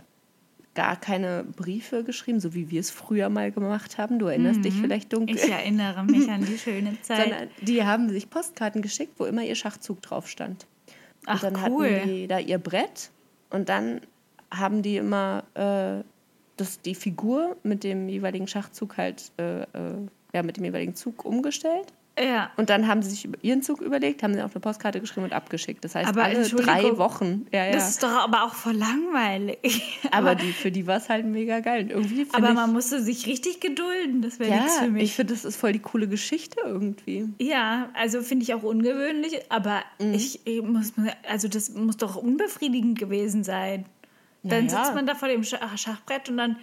[0.74, 4.18] gar keine Briefe geschrieben, so wie wir es früher mal gemacht haben.
[4.18, 5.36] Du erinnerst dich vielleicht dunkel.
[5.36, 7.24] Ich erinnere mich an die schöne Zeit.
[7.24, 10.66] Sondern die haben sich Postkarten geschickt, wo immer ihr Schachzug drauf stand.
[11.26, 11.90] Ach, und dann cool.
[11.90, 13.12] hatten die da ihr Brett
[13.50, 14.02] und dann
[14.52, 16.04] haben die immer äh,
[16.58, 19.66] das, die Figur mit dem jeweiligen Schachzug halt, äh, äh,
[20.34, 21.94] ja, mit dem jeweiligen Zug umgestellt.
[22.22, 22.52] Ja.
[22.58, 25.26] Und dann haben sie sich über ihren Zug überlegt, haben sie auf eine Postkarte geschrieben
[25.26, 25.84] und abgeschickt.
[25.86, 27.48] Das heißt, Aber alle drei Wochen.
[27.54, 27.72] Ja, ja.
[27.72, 30.00] Das ist doch aber auch voll langweilig.
[30.12, 31.84] aber die, für die war es halt mega geil.
[31.84, 34.22] Und irgendwie aber ich, man musste sich richtig gedulden.
[34.22, 35.04] Das wäre nichts ja, für mich.
[35.04, 37.28] ich finde, das ist voll die coole Geschichte irgendwie.
[37.40, 40.14] Ja, also finde ich auch ungewöhnlich, aber Mhm.
[40.14, 40.94] ich, ich muss,
[41.28, 43.86] also das muss doch unbefriedigend gewesen sein.
[44.44, 44.84] Dann Naja.
[44.84, 46.58] sitzt man da vor dem Schach Schachbrett und dann,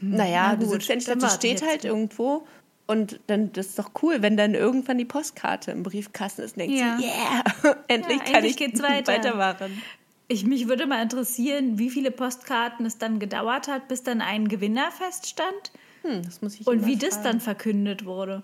[0.00, 2.46] Naja, na du gut, sitzt ja nicht, dann das steht jetzt halt irgendwo.
[2.86, 6.60] Und dann, das ist doch cool, wenn dann irgendwann die Postkarte im Briefkasten ist und
[6.60, 6.96] denkst Ja.
[6.98, 9.12] du, yeah, endlich Ja, kann endlich ich geht's weiter.
[9.12, 9.82] weitermachen.
[10.28, 14.48] Ich, mich würde mal interessieren, wie viele Postkarten es dann gedauert hat, bis dann ein
[14.48, 17.24] Gewinner feststand Hm, das muss ich und wie das fragen.
[17.24, 18.42] dann verkündet wurde.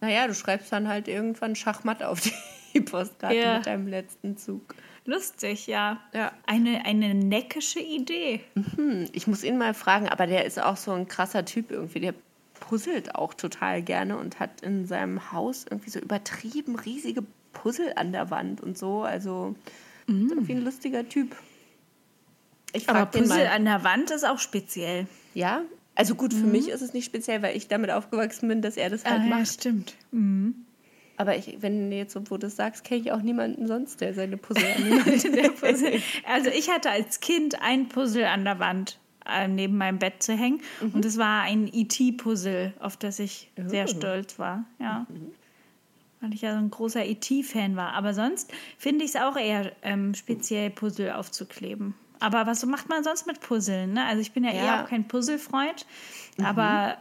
[0.00, 2.20] Naja, du schreibst dann halt irgendwann Schachmatt auf
[2.74, 3.56] die Postkarte Ja.
[3.58, 4.74] mit deinem letzten Zug.
[5.06, 6.00] Lustig, ja.
[6.14, 6.32] Ja.
[6.46, 8.40] Eine, eine neckische Idee.
[8.76, 12.00] Hm, ich muss ihn mal fragen, aber der ist auch so ein krasser Typ irgendwie.
[12.00, 12.14] Der
[12.68, 17.22] puzzelt auch total gerne und hat in seinem Haus irgendwie so übertrieben riesige
[17.52, 19.02] Puzzle an der Wand und so.
[19.02, 19.54] Also
[20.06, 21.34] ist irgendwie ein lustiger Typ.
[22.72, 25.06] Ich Aber Puzzle an der Wand ist auch speziell.
[25.34, 25.62] Ja,
[25.94, 28.90] also gut, für mich ist es nicht speziell, weil ich damit aufgewachsen bin, dass er
[28.90, 29.46] das halt Ah, ja, macht.
[29.48, 29.94] stimmt.
[30.10, 30.56] Mhm.
[31.16, 34.00] Aber ich, wenn du jetzt so, wo du das sagst, kenne ich auch niemanden sonst,
[34.00, 36.00] der seine Puzzle an Wand Der Puzzle.
[36.26, 38.98] Also ich hatte als Kind ein Puzzle an der Wand
[39.48, 40.60] neben meinem Bett zu hängen.
[40.92, 43.88] Und es war ein E.T.-Puzzle, auf das ich sehr Oh.
[43.88, 44.64] stolz war.
[44.78, 45.06] Ja.
[46.20, 47.92] Weil ich ja so ein großer E.T.-Fan war.
[47.92, 51.94] Aber sonst finde ich es auch eher ähm, speziell, Puzzle aufzukleben.
[52.20, 53.92] Aber was macht man sonst mit Puzzeln?
[53.92, 54.04] Ne?
[54.06, 54.64] Also ich bin ja, Ja.
[54.64, 55.84] eher auch kein Puzzle-Freund.
[56.42, 56.96] Aber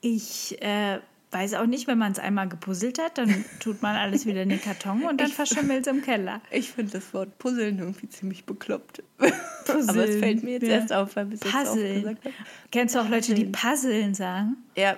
[0.00, 1.00] ich äh,
[1.30, 4.48] weiß auch nicht, wenn man es einmal gepuzzelt hat, dann tut man alles wieder in
[4.48, 6.40] den Karton und dann verschimmelt es im Keller.
[6.50, 9.02] Ich finde das Wort Puzzeln irgendwie ziemlich bekloppt.
[9.18, 10.76] Aber es fällt mir jetzt ja.
[10.76, 12.02] erst auf, weil wir es jetzt auch Puzzeln.
[12.02, 12.34] gesagt haben.
[12.70, 14.56] Kennst du auch Leute, die Puzzeln sagen?
[14.76, 14.96] Ja,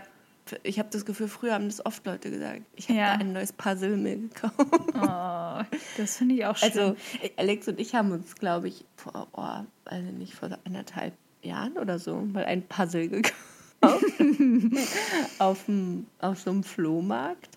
[0.63, 2.63] ich habe das Gefühl, früher haben das oft Leute gesagt.
[2.75, 3.15] Ich habe Ja.
[3.15, 4.55] da ein neues Puzzle mir gekauft.
[4.59, 6.71] Oh, das finde ich auch schön.
[6.71, 6.97] Also
[7.37, 11.99] Alex und ich haben uns, glaube ich, vor, oh, also nicht vor anderthalb Jahren oder
[11.99, 13.35] so, mal ein Puzzle gekauft.
[15.39, 17.49] auf, dem, auf so einem Flohmarkt.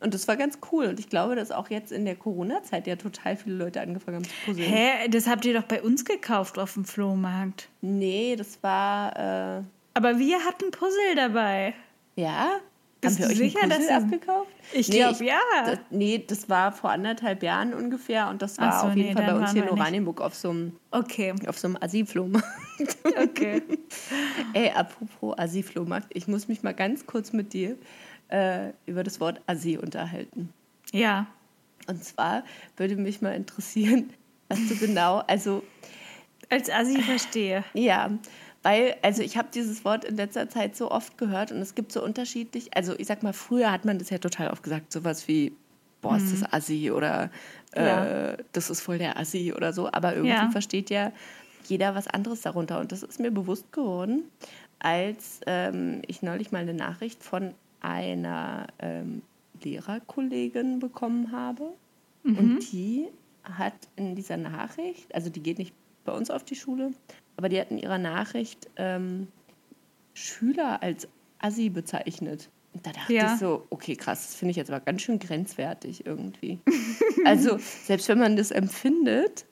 [0.00, 0.86] Und das war ganz cool.
[0.86, 4.24] Und ich glaube, dass auch jetzt in der Corona-Zeit ja total viele Leute angefangen haben
[4.24, 4.66] zu puzzeln.
[4.66, 7.68] Hä, das habt ihr doch bei uns gekauft auf dem Flohmarkt.
[7.82, 9.62] Nee, das war, äh,
[9.94, 11.74] Aber wir hatten Puzzle dabei.
[12.16, 12.60] ja?
[13.00, 14.50] Bist haben wir du euch sicher, dass abgekauft?
[14.72, 15.38] Ich Nee, glaub, ja.
[15.64, 18.28] Das, nee, das war vor anderthalb Jahren ungefähr.
[18.28, 19.70] Und das war so, auf jeden nee, Fall bei uns hier in.
[19.70, 22.46] Oranienburg auf so einem, Okay, auf so einem Assi-Flohmarkt.
[23.22, 23.62] okay.
[24.52, 27.76] Ey, apropos Assi-Flohmarkt, ich muss mich mal ganz kurz mit dir
[28.28, 30.52] äh, über das Wort Assi unterhalten.
[30.92, 31.26] Ja.
[31.86, 32.44] Und zwar
[32.76, 34.12] würde mich mal interessieren,
[34.48, 35.62] was du genau, also
[36.50, 37.64] Als Assi verstehe.
[37.74, 38.10] ja,
[38.62, 41.92] weil, also ich habe dieses Wort in letzter Zeit so oft gehört und es gibt
[41.92, 45.26] so unterschiedlich, also ich sag mal, früher hat man das ja total oft gesagt, sowas
[45.28, 45.52] wie,
[46.02, 47.30] boah, ist das Assi oder
[47.72, 47.84] äh,
[48.32, 48.36] Ja.
[48.52, 50.50] das ist voll der Assi oder so, aber irgendwie Ja.
[50.50, 51.12] versteht ja
[51.66, 52.80] jeder was anderes darunter.
[52.80, 54.24] Und das ist mir bewusst geworden,
[54.78, 59.22] als ähm, ich neulich mal eine Nachricht von einer ähm,
[59.62, 61.72] Lehrerkollegin bekommen habe.
[62.24, 63.06] Und die
[63.44, 65.74] hat in dieser Nachricht, also die geht nicht
[66.10, 66.92] bei uns auf die Schule,
[67.36, 69.28] aber die hat in ihrer Nachricht ähm,
[70.14, 72.50] Schüler als Assi bezeichnet.
[72.72, 73.32] Und da dachte Ja.
[73.34, 76.58] ich so, okay, krass, das finde ich jetzt aber ganz schön grenzwertig irgendwie.
[77.24, 79.44] also, selbst wenn man das empfindet,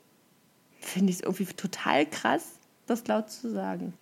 [0.81, 3.94] finde ich es irgendwie total krass, das laut zu sagen.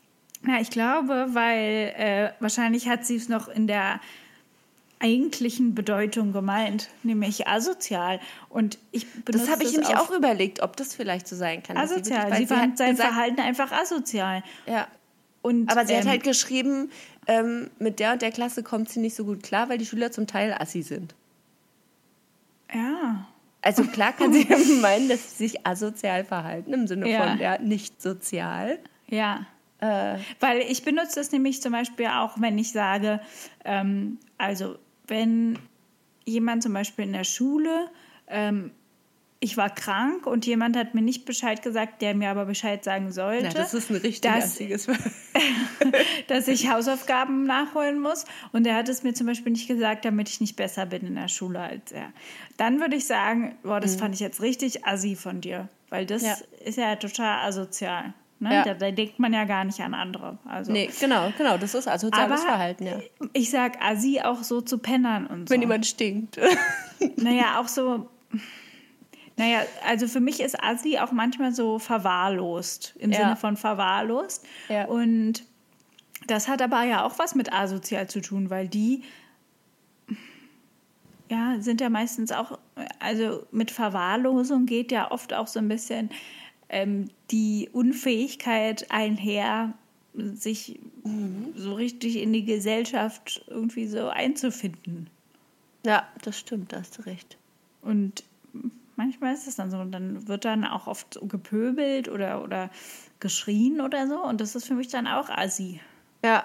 [0.47, 4.01] Ja, ich glaube, weil äh, wahrscheinlich hat sie es noch in der
[4.99, 8.19] eigentlichen Bedeutung gemeint, nämlich asozial.
[8.49, 11.77] Und ich benutze Das habe ich nämlich auch überlegt, ob das vielleicht so sein kann.
[11.77, 12.35] sie asozial.
[12.37, 14.43] Sie weil fand sein gesagt- Verhalten einfach asozial.
[14.67, 14.87] Ja,
[15.43, 16.91] Und, Aber sie hat ähm, halt geschrieben,
[17.27, 20.11] ähm, mit der und der Klasse kommt sie nicht so gut klar, weil die Schüler
[20.13, 21.15] zum Teil assi sind.
[22.73, 23.27] ja.
[23.63, 24.45] Also klar kann sie
[24.81, 27.27] meinen, dass sie sich asozial verhalten, im Sinne Ja.
[27.31, 28.79] von ja, nicht sozial.
[29.09, 29.47] Ja.
[29.81, 33.21] Äh, Weil ich benutze es nämlich zum Beispiel auch, wenn ich sage,
[33.65, 34.77] ähm, also
[35.09, 35.59] wenn
[36.25, 37.88] jemand zum Beispiel in der Schule,
[38.29, 38.71] ähm,
[39.38, 43.12] ich war krank und jemand hat mir nicht Bescheid gesagt, der mir aber Bescheid sagen
[43.12, 44.59] sollte, na, das ist ein richtig dass,
[46.29, 48.25] dass ich Hausaufgaben nachholen muss.
[48.53, 51.14] Und er hat es mir zum Beispiel nicht gesagt, damit ich nicht besser bin in
[51.16, 52.12] der Schule als er.
[52.57, 55.69] Dann würde ich sagen, boah, das fand ich jetzt richtig assi von dir.
[55.90, 56.29] Weil das Mhm.
[56.29, 56.37] Ja.
[56.64, 58.14] ist ja total asozial.
[58.38, 58.55] Ne?
[58.55, 58.64] Ja.
[58.64, 60.38] Da, da denkt man ja gar nicht an andere.
[60.44, 60.70] Also.
[60.70, 63.01] Nee, genau, genau, das ist asoziales Aber Verhalten, ja.
[63.33, 65.55] ich sag Assi auch so zu Pennern und so.
[65.55, 66.38] Wenn jemand stinkt.
[67.16, 68.09] Naja, auch so.
[69.37, 73.18] Naja, also für mich ist Assi auch manchmal so verwahrlost, im Ja.
[73.18, 74.46] Sinne von verwahrlost.
[74.70, 74.87] Ja.
[74.87, 75.44] Und
[76.27, 79.03] das hat aber ja auch was mit asozial zu tun, weil die
[81.29, 82.59] ja, sind ja meistens auch,
[83.01, 86.11] also mit Verwahrlosung geht ja oft auch so ein bisschen
[86.69, 89.75] ähm, die Unfähigkeit einher,
[90.15, 90.81] sich
[91.55, 95.11] so richtig in die Gesellschaft irgendwie so einzufinden.
[95.85, 97.37] ja, das stimmt, da hast du recht.
[97.83, 98.25] Und
[98.97, 99.79] manchmal ist es dann so.
[99.79, 102.71] Und dann wird dann auch oft so gepöbelt oder, oder
[103.21, 104.23] geschrien oder so.
[104.23, 105.81] Und das ist für mich dann auch assi.
[106.25, 106.45] Ja.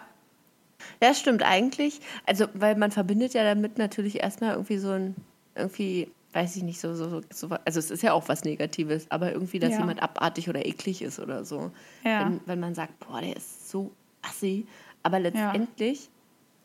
[1.01, 2.01] Ja, stimmt eigentlich.
[2.25, 5.15] Also, weil man verbindet ja damit natürlich erstmal irgendwie so ein,
[5.55, 9.33] irgendwie weiß ich nicht, so, so, so, also es ist ja auch was Negatives, aber
[9.33, 9.79] irgendwie, dass Ja.
[9.79, 11.71] jemand abartig oder eklig ist oder so.
[12.03, 12.25] Ja.
[12.25, 14.65] Wenn, wenn man sagt, boah, der ist so assi.
[15.03, 16.09] Aber letztendlich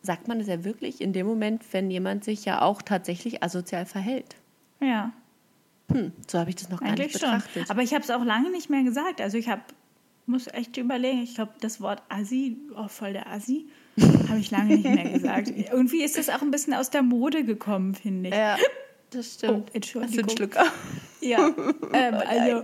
[0.03, 3.87] sagt man es ja wirklich in dem Moment, wenn jemand sich ja auch tatsächlich asozial
[3.87, 4.37] verhält.
[4.81, 5.13] Ja,
[5.93, 7.31] Hm, so habe ich das noch gar eigentlich nicht schon.
[7.31, 7.71] betrachtet.
[7.71, 9.21] Aber ich habe es auch lange nicht mehr gesagt.
[9.21, 9.63] Also ich habe,
[10.27, 13.67] muss echt überlegen, ich glaube, das Wort Assi, oh, voll der Assi,
[14.29, 15.49] habe ich lange nicht mehr gesagt.
[15.57, 18.35] Irgendwie ist das auch ein bisschen aus der Mode gekommen, finde ich.
[18.35, 18.57] ja,
[19.11, 19.71] das stimmt.
[19.75, 20.37] Oh, Hast du einen Entschuldigung.
[20.37, 20.57] Schluck?
[21.21, 21.49] Ja,
[21.93, 22.63] ähm, also,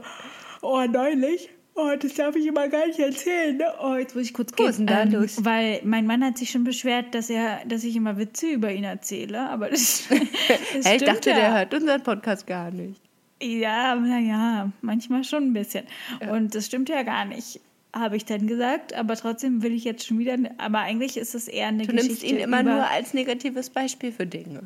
[0.62, 1.48] oh, neulich.
[1.74, 3.56] Oh, das darf ich immer gar nicht erzählen.
[3.56, 3.64] Ne?
[3.82, 4.86] Oh, jetzt muss ich kurz gehen.
[4.90, 5.42] ähm, los?
[5.42, 8.84] Weil mein Mann hat sich schon beschwert, dass er, dass ich immer Witze über ihn
[8.84, 9.40] erzähle.
[9.48, 10.04] Aber das,
[10.74, 11.36] das Hey, ich dachte, ja.
[11.36, 13.00] der hört unseren Podcast gar nicht.
[13.42, 15.84] Ja, naja, manchmal schon ein bisschen.
[16.30, 17.58] Und das stimmt ja gar nicht,
[17.96, 18.92] habe ich dann gesagt.
[18.94, 20.36] Aber trotzdem will ich jetzt schon wieder.
[20.58, 22.06] Aber eigentlich ist es eher eine Du Geschichte.
[22.08, 24.64] nimmst ihn immer über, nur als negatives Beispiel für Dinge.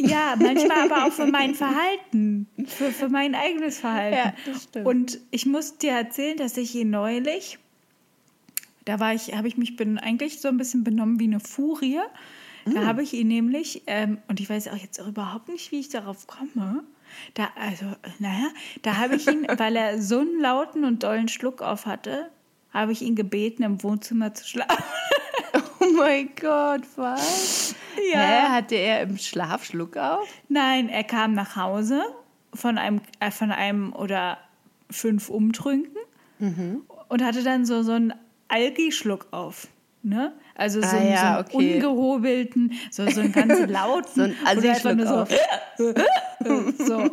[0.00, 4.16] Ja, manchmal aber auch für mein Verhalten, für, für mein eigenes Verhalten.
[4.16, 4.86] Ja, das stimmt.
[4.86, 7.58] Und ich muss dir erzählen, dass ich ihn neulich,
[8.84, 12.00] da war ich, habe ich mich bin, eigentlich so ein bisschen benommen wie eine Furie.
[12.66, 12.86] Da Mm.
[12.86, 15.90] habe ich ihn nämlich, ähm, und ich weiß auch jetzt auch überhaupt nicht, wie ich
[15.90, 16.82] darauf komme.
[17.34, 17.84] Da, also,
[18.18, 18.48] naja,
[18.82, 22.30] da habe ich ihn, weil er so einen lauten und dollen Schluck auf hatte,
[22.72, 24.82] habe ich ihn gebeten, im Wohnzimmer zu schlafen.
[25.84, 27.74] Oh mein Gott, was?
[28.12, 28.18] Ja.
[28.20, 30.26] Hä, hatte er im Schlaf Schluck auf?
[30.48, 32.02] Nein, er kam nach Hause
[32.54, 34.38] von einem, äh, von einem oder
[34.90, 35.96] fünf Umtrünken
[36.38, 36.82] Mhm.
[37.08, 38.12] und hatte dann so, so einen
[38.48, 39.68] Algi-Schluck auf.
[40.02, 40.32] Ne?
[40.54, 41.74] Also so, Ah einen- ja, so einen okay.
[41.74, 44.10] ungehobelten, so, so einen ganz lauten.
[44.14, 45.28] So ein nur auf.
[45.78, 45.94] so,
[46.84, 47.10] so.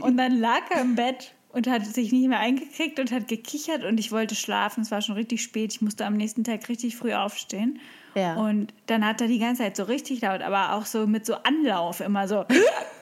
[0.00, 3.84] Und dann lag er im Bett und hat sich nicht mehr eingekriegt und hat gekichert
[3.84, 4.82] und ich wollte schlafen.
[4.82, 5.72] Es war schon richtig spät.
[5.74, 7.78] Ich musste am nächsten Tag richtig früh aufstehen.
[8.14, 8.34] Ja.
[8.34, 11.34] Und dann hat er die ganze Zeit so richtig laut, aber auch so mit so
[11.34, 12.44] Anlauf immer so.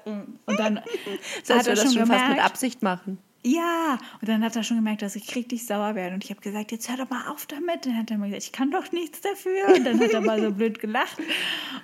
[0.04, 0.78] Und dann
[1.48, 3.18] heißt, hat er das schon schon fast mit gemerkt, Absicht machen.
[3.44, 6.14] ja, und dann hat er schon gemerkt, dass ich richtig sauer werde.
[6.14, 7.86] Und ich habe gesagt, jetzt hör doch mal auf damit.
[7.86, 9.74] Dann hat er mir gesagt, ich kann doch nichts dafür.
[9.74, 11.18] Und dann hat er mal so blöd gelacht.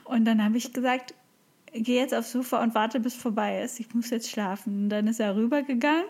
[0.04, 1.14] Und dann habe ich gesagt,
[1.72, 3.80] geh jetzt aufs Sofa und warte, bis vorbei ist.
[3.80, 4.84] Ich muss jetzt schlafen.
[4.84, 6.04] Und dann ist er rübergegangen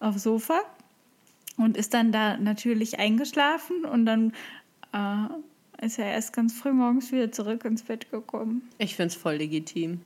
[0.00, 0.60] aufs Sofa
[1.56, 3.84] und ist dann da natürlich eingeschlafen.
[3.84, 4.32] Und dann
[4.92, 5.28] äh,
[5.84, 8.68] ist er erst ganz früh morgens wieder zurück ins Bett gekommen.
[8.78, 10.00] Ich finde es voll legitim.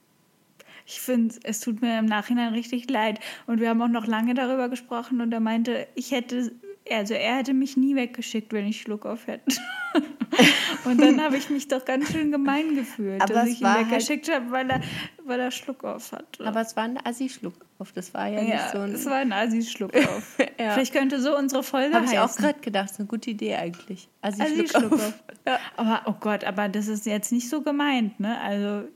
[0.86, 3.20] Ich finde, es tut mir im Nachhinein richtig leid.
[3.46, 6.52] Und wir haben auch noch lange darüber gesprochen und er meinte, ich hätte,
[6.90, 9.56] also er hätte mich nie weggeschickt, wenn ich Schluck auf hätte.
[10.84, 13.90] und dann habe ich mich doch ganz schön gemein gefühlt, Aber dass ich ihn halt-
[13.90, 14.80] weggeschickt habe, weil er,
[15.24, 16.44] weil er Schluck auf hatte.
[16.46, 17.92] Aber es war ein Assi-Schluck auf.
[17.92, 18.92] Das war ja, nicht ja, so ein.
[18.92, 20.38] es war ein Asi-Schluck auf.
[20.58, 20.72] Ja.
[20.72, 22.84] Vielleicht könnte so unsere Folge Habe ich auch gerade gedacht.
[22.84, 24.08] Das ist eine gute Idee eigentlich.
[24.22, 25.14] Assi-Schluck auf.
[25.46, 25.60] auf.
[25.76, 28.38] Aber, oh Gott, aber das ist jetzt nicht so gemeint, ne?
[28.40, 28.88] Also,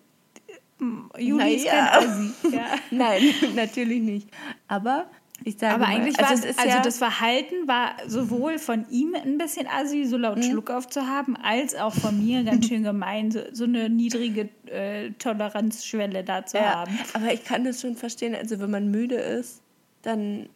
[1.18, 2.34] Juli ist kein.
[2.51, 2.66] Ja.
[2.90, 3.22] Nein,
[3.55, 4.28] natürlich nicht.
[4.68, 5.07] Aber
[5.45, 7.97] ich sage Aber mal, eigentlich also war es es, ist also ja, das Verhalten war
[8.07, 12.68] sowohl von ihm ein bisschen assi, so laut Schluck aufzuhaben, als auch von mir ganz
[12.68, 16.99] schön gemein, so, so eine niedrige äh, Toleranzschwelle da zu ja, haben.
[17.14, 18.34] aber ich kann das schon verstehen.
[18.34, 19.62] Also wenn man müde ist,
[20.03, 20.49] dann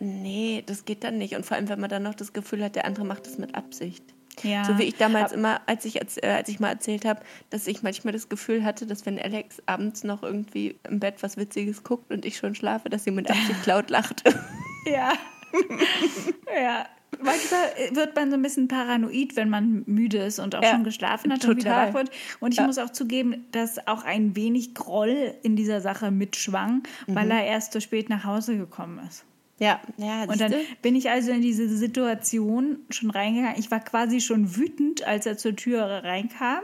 [0.00, 1.34] nee, das geht dann nicht.
[1.34, 3.54] Und vor allem, wenn man dann noch das Gefühl hat, der andere macht das mit
[3.54, 4.02] Absicht.
[4.42, 4.64] Ja.
[4.64, 7.20] So wie ich damals immer, als ich, als, äh, als ich mal erzählt habe,
[7.50, 11.36] dass ich manchmal das Gefühl hatte, dass wenn Alex abends noch irgendwie im Bett was
[11.38, 14.22] Witziges guckt und ich schon schlafe, dass sie mit Absicht laut lacht.
[14.86, 15.12] Ja.
[16.54, 16.86] ja.
[17.22, 17.60] Manchmal
[17.92, 21.32] wird man so ein bisschen paranoid, wenn man müde ist und auch Ja, schon geschlafen
[21.32, 21.88] hat und wieder total.
[21.88, 22.10] wach wird.
[22.40, 22.66] Und ich Ja.
[22.66, 27.14] muss auch zugeben, dass auch ein wenig Groll in dieser Sache mitschwang, Mhm.
[27.14, 29.24] weil er erst so spät nach Hause gekommen ist.
[29.58, 33.58] Ja, ja, Und dann bin ich also in diese Situation schon reingegangen.
[33.58, 36.60] Ich war quasi schon wütend, als er zur Tür reinkam.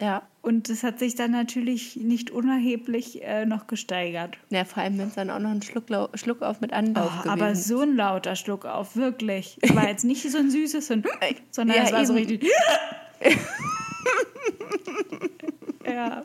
[0.00, 0.22] ja.
[0.42, 4.36] Und das hat sich dann natürlich nicht unerheblich äh, noch gesteigert.
[4.50, 7.22] Ja, vor allem, wenn es dann auch noch ein Schluck, Schluck auf mit Anlauf Oh,
[7.22, 9.56] gewesen aber so ein lauter Schluck auf, wirklich.
[9.62, 12.28] Es war jetzt nicht so ein süßes, so ein, sondern Ja, es war so eben.
[12.28, 12.50] richtig.
[15.86, 16.24] ja.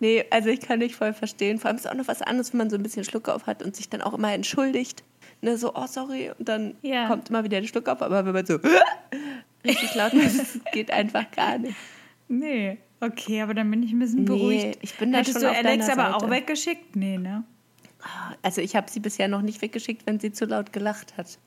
[0.00, 1.58] Nee, also ich kann dich voll verstehen.
[1.58, 3.46] Vor allem ist es auch noch was anderes, wenn man so ein bisschen Schluck auf
[3.46, 5.02] hat und sich dann auch immer entschuldigt.
[5.40, 6.30] Ne, so, oh, sorry.
[6.38, 7.08] Und dann Ja.
[7.08, 8.00] kommt immer wieder der Schluck auf.
[8.02, 8.58] Aber wenn man so
[9.64, 11.76] richtig laut ist, das geht einfach gar nicht.
[12.28, 12.78] Nee.
[13.00, 14.78] Okay, aber dann bin ich ein bisschen Nee, beruhigt.
[14.80, 16.32] ich bin da Hättest schon du auf Alex aber auch Seite.
[16.32, 16.94] weggeschickt?
[16.96, 17.42] Nee, ne?
[18.42, 21.38] Also ich habe sie bisher noch nicht weggeschickt, wenn sie zu laut gelacht hat.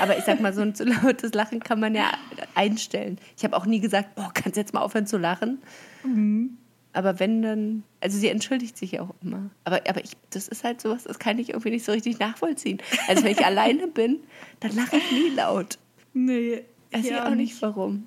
[0.00, 2.10] Aber ich sag mal, so ein zu lautes Lachen kann man ja
[2.54, 3.18] einstellen.
[3.36, 5.62] Ich habe auch nie gesagt, boah, kannst du jetzt mal aufhören zu lachen?
[6.04, 6.58] Mhm.
[6.92, 9.50] Aber wenn dann, also sie entschuldigt sich ja auch immer.
[9.64, 12.78] Aber, aber ich, das ist halt sowas, das kann ich irgendwie nicht so richtig nachvollziehen.
[13.06, 14.18] Also wenn ich alleine bin,
[14.58, 15.78] dann lache ich nie laut.
[16.12, 16.62] Nee.
[16.90, 18.06] Weiß ich auch nicht warum.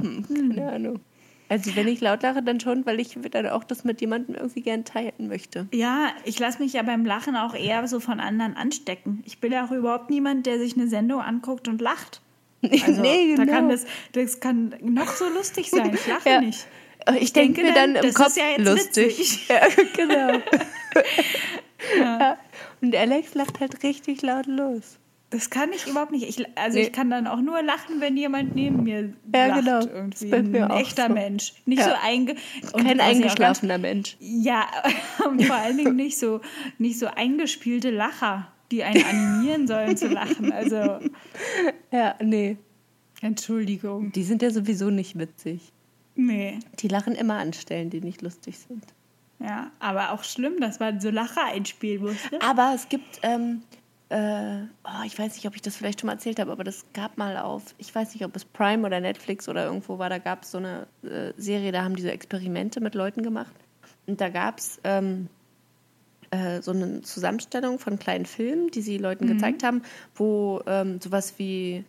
[0.00, 1.00] Hm, keine Ahnung.
[1.48, 4.62] Also wenn ich laut lache, dann schon, weil ich dann auch das mit jemandem irgendwie
[4.62, 5.68] gern teilen möchte.
[5.72, 9.22] Ja, ich lasse mich ja beim Lachen auch eher so von anderen anstecken.
[9.24, 12.20] Ich bin ja auch überhaupt niemand, der sich eine Sendung anguckt und lacht.
[12.62, 13.56] Also, nee, da genau.
[13.56, 15.94] kann das, das kann noch so lustig sein.
[15.94, 16.40] Ich lache Ja.
[16.40, 16.66] nicht.
[17.20, 19.40] Ich, denke mir dann im das Kopf, ist ja jetzt lustig.
[19.48, 19.60] Ja,
[19.96, 20.38] genau.
[22.00, 22.36] ja.
[22.80, 24.98] Und Alex lacht halt richtig laut los.
[25.30, 26.28] Das kann ich überhaupt nicht.
[26.28, 26.84] Ich, also Nee.
[26.84, 29.60] ich kann dann auch nur lachen, wenn jemand neben mir Ja, lacht.
[29.64, 29.80] genau.
[29.80, 30.26] Irgendwie.
[30.42, 31.14] Mir Ein echter so.
[31.14, 31.52] Mensch.
[31.64, 31.88] Nicht Ja.
[31.90, 32.36] so einge
[32.72, 34.16] Kein ich eingeschlafener Mensch.
[34.20, 34.66] Ganz, ja,
[35.28, 36.40] und vor allen Dingen nicht so,
[36.78, 40.52] nicht so eingespielte Lacher, die einen animieren sollen zu lachen.
[40.52, 41.00] Also,
[41.90, 42.56] Ja, nee.
[43.20, 44.12] Entschuldigung.
[44.12, 45.72] Die sind ja sowieso nicht witzig.
[46.16, 46.58] Nee.
[46.78, 48.82] Die lachen immer an Stellen, die nicht lustig sind.
[49.38, 52.40] Ja, aber auch schlimm, dass man so Lacher einspielen musste.
[52.40, 53.62] Aber es gibt, ähm,
[54.08, 56.86] äh, oh, ich weiß nicht, ob ich das vielleicht schon mal erzählt habe, aber das
[56.94, 60.18] gab mal auf, ich weiß nicht, ob es Prime oder Netflix oder irgendwo war, da
[60.18, 63.54] gab es so eine äh, Serie, da haben die so Experimente mit Leuten gemacht.
[64.06, 65.28] Und da gab es ähm,
[66.30, 69.82] äh, so eine Zusammenstellung von kleinen Filmen, die sie Leuten gezeigt haben,
[70.14, 71.84] wo ähm, sowas wie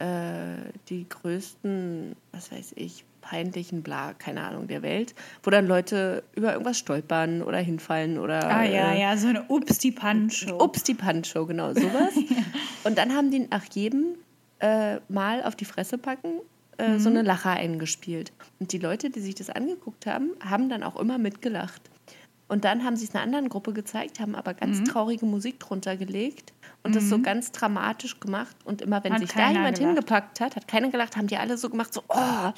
[0.00, 0.56] äh,
[0.88, 5.14] die größten, was weiß ich, peinlichen Bla, keine Ahnung, der Welt,
[5.44, 9.44] wo dann Leute über irgendwas stolpern oder hinfallen oder Ah ja, äh, ja, so eine
[9.44, 10.60] Ups die Pan-Show.
[10.60, 12.14] Ups, die Pancho, genau, sowas.
[12.84, 14.16] Und dann haben die nach jedem
[14.58, 16.40] äh, Mal auf die Fresse packen
[16.78, 18.32] äh, so eine Lacher eingespielt.
[18.58, 21.82] Und die Leute, die sich das angeguckt haben, haben dann auch immer mitgelacht.
[22.48, 25.96] Und dann haben sie es einer anderen Gruppe gezeigt, haben aber ganz traurige Musik drunter
[25.96, 26.52] gelegt
[26.82, 28.56] und das so ganz dramatisch gemacht.
[28.64, 29.94] Und immer wenn Hat sich da jemand gelacht.
[29.94, 32.50] hingepackt hat, hat keiner gelacht, haben die alle so gemacht, so, oh,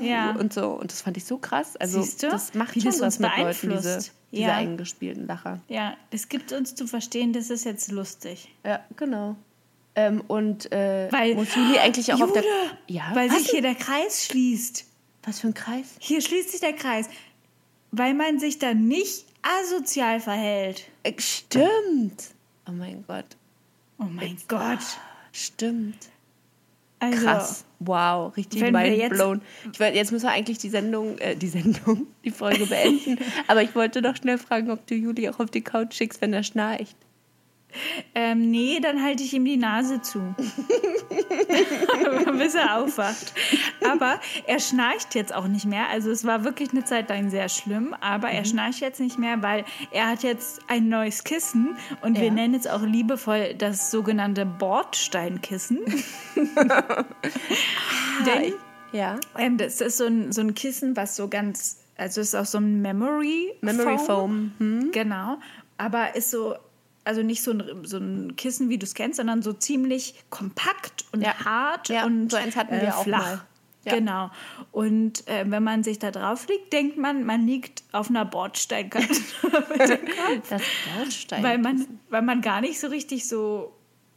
[0.00, 0.32] uh, Ja.
[0.32, 0.70] und so.
[0.70, 1.76] Und das fand ich so krass.
[1.76, 4.12] Also, Siehst du, das macht wie schon das was mit Leuten, diese, beeinflusst.
[4.32, 4.54] diese Ja.
[4.56, 5.60] eingespielten Lacher.
[5.68, 8.48] Ja, das gibt uns zu verstehen, das ist jetzt lustig.
[8.64, 9.36] Ja, genau.
[9.94, 12.42] Ähm, und äh, Weil, muss Juli eigentlich auch auf der.
[12.42, 14.84] Jude, Ja, weil was, sich hier der Kreis schließt.
[15.24, 15.86] was für ein Kreis?
[15.98, 17.08] Hier schließt sich der Kreis.
[17.92, 19.24] Weil man sich dann nicht
[19.62, 20.84] asozial verhält.
[21.02, 22.24] Äh, stimmt.
[22.68, 23.24] Oh mein Gott.
[23.98, 24.80] Oh mein Gott.
[25.32, 25.96] Stimmt.
[27.12, 27.64] Also, Krass.
[27.78, 29.42] Wow, richtig jetzt- mindblown.
[29.72, 33.18] Ich wollte, jetzt müssen wir eigentlich die Sendung, äh, die Sendung, die Folge beenden.
[33.48, 36.32] Aber ich wollte doch schnell fragen, ob du Juli auch auf die Couch schickst, wenn
[36.32, 36.96] er schnarcht.
[38.14, 40.34] Ähm, nee, dann halte ich ihm die Nase zu.
[42.38, 43.34] Bis er aufwacht.
[43.90, 45.88] Aber er schnarcht jetzt auch nicht mehr.
[45.90, 49.42] Also es war wirklich eine Zeit lang sehr schlimm, aber er schnarcht jetzt nicht mehr,
[49.42, 52.32] weil er hat jetzt ein neues Kissen und wir Ja.
[52.32, 55.80] nennen es auch liebevoll das sogenannte Bordsteinkissen.
[58.26, 58.52] Denn
[58.92, 59.18] Ja.
[59.38, 62.46] ähm, das ist so ein, so ein Kissen, was so ganz, also es ist auch
[62.46, 64.52] so ein Memory, Memory Foam.
[64.58, 64.90] Hm?
[64.92, 65.38] Genau,
[65.78, 66.54] aber ist so,
[67.06, 71.04] also nicht so ein, so ein Kissen, wie du es kennst, sondern so ziemlich kompakt
[71.12, 71.34] und Ja.
[71.44, 73.20] hart Ja, und so eins hatten wir äh, auch flach.
[73.22, 73.40] mal.
[73.84, 73.94] Ja.
[73.94, 74.30] Genau.
[74.72, 79.14] Und äh, wenn man sich da drauf liegt, denkt man, man liegt auf einer Bordsteinkante.
[80.50, 80.62] Das
[80.96, 81.42] Bordstein.
[81.42, 83.72] weil, man, weil man gar nicht so richtig so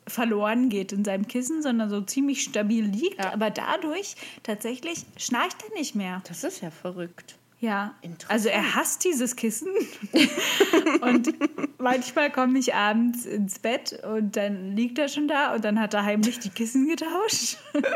[0.08, 3.24] verloren geht in seinem Kissen, sondern so ziemlich stabil liegt.
[3.24, 3.32] Ja.
[3.34, 6.24] Aber dadurch tatsächlich schnarcht er nicht mehr.
[6.28, 7.36] das ist ja verrückt.
[7.62, 7.94] Ja,
[8.30, 9.68] also er hasst dieses Kissen.
[11.02, 11.34] und
[11.78, 15.94] manchmal komme ich abends ins Bett und dann liegt er schon da und dann hat
[15.94, 17.58] er heimlich die Kissen getauscht.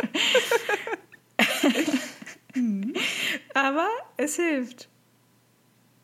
[3.53, 3.88] Aber
[4.18, 4.89] es hilft.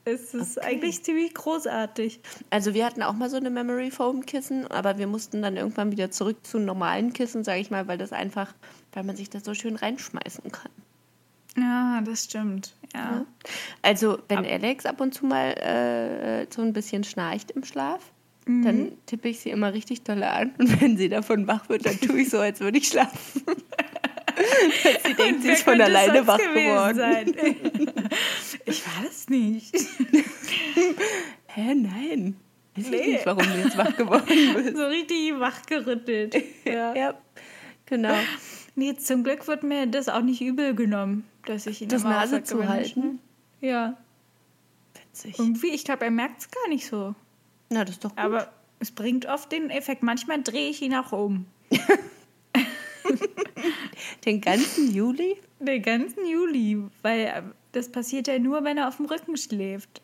[0.06, 2.22] Es ist eigentlich ziemlich großartig.
[2.50, 5.92] Also wir hatten auch mal so eine Memory Foam Kissen, aber wir mussten dann irgendwann
[5.92, 8.56] wieder zurück zu normalen Kissen, sage ich mal, weil das einfach,
[8.94, 10.72] weil man sich das so schön reinschmeißen kann.
[11.60, 12.74] Ja, das stimmt.
[12.94, 13.26] Ja.
[13.82, 18.02] Also wenn Alex ab und zu mal äh, so ein bisschen schnarcht im Schlaf,
[18.46, 18.64] Mhm.
[18.64, 22.00] dann tippe ich sie immer richtig doll an und wenn sie davon wach wird, dann
[22.00, 23.44] tue ich so, als würde ich schlafen.
[25.06, 27.36] Sie denkt, sie ist von alleine wach geworden.
[28.66, 29.76] Ich war das nicht.
[31.48, 32.36] Hä, nein.
[32.76, 33.12] Weiß ich Nee.
[33.14, 34.78] nicht, warum du jetzt wach geworden bist.
[34.78, 36.36] So richtig wachgerüttelt.
[36.66, 36.96] Ja.
[36.96, 37.14] Ja,
[37.86, 38.14] genau.
[38.76, 42.12] Nee, zum Glück wird mir das auch nicht übel genommen, dass ich ihn Das immer
[42.12, 43.20] Nase zu halten?
[43.62, 43.98] Ja,
[44.94, 45.38] Witzig.
[45.40, 47.16] irgendwie, ich glaube, er merkt es gar nicht so.
[47.70, 48.20] Na, das ist doch gut.
[48.20, 50.04] Aber es bringt oft den Effekt.
[50.04, 51.46] Manchmal drehe ich ihn auch um.
[54.26, 55.38] Den ganzen Juli?
[55.60, 60.02] Den ganzen Juli, weil äh, das passiert ja nur, wenn er auf dem Rücken schläft.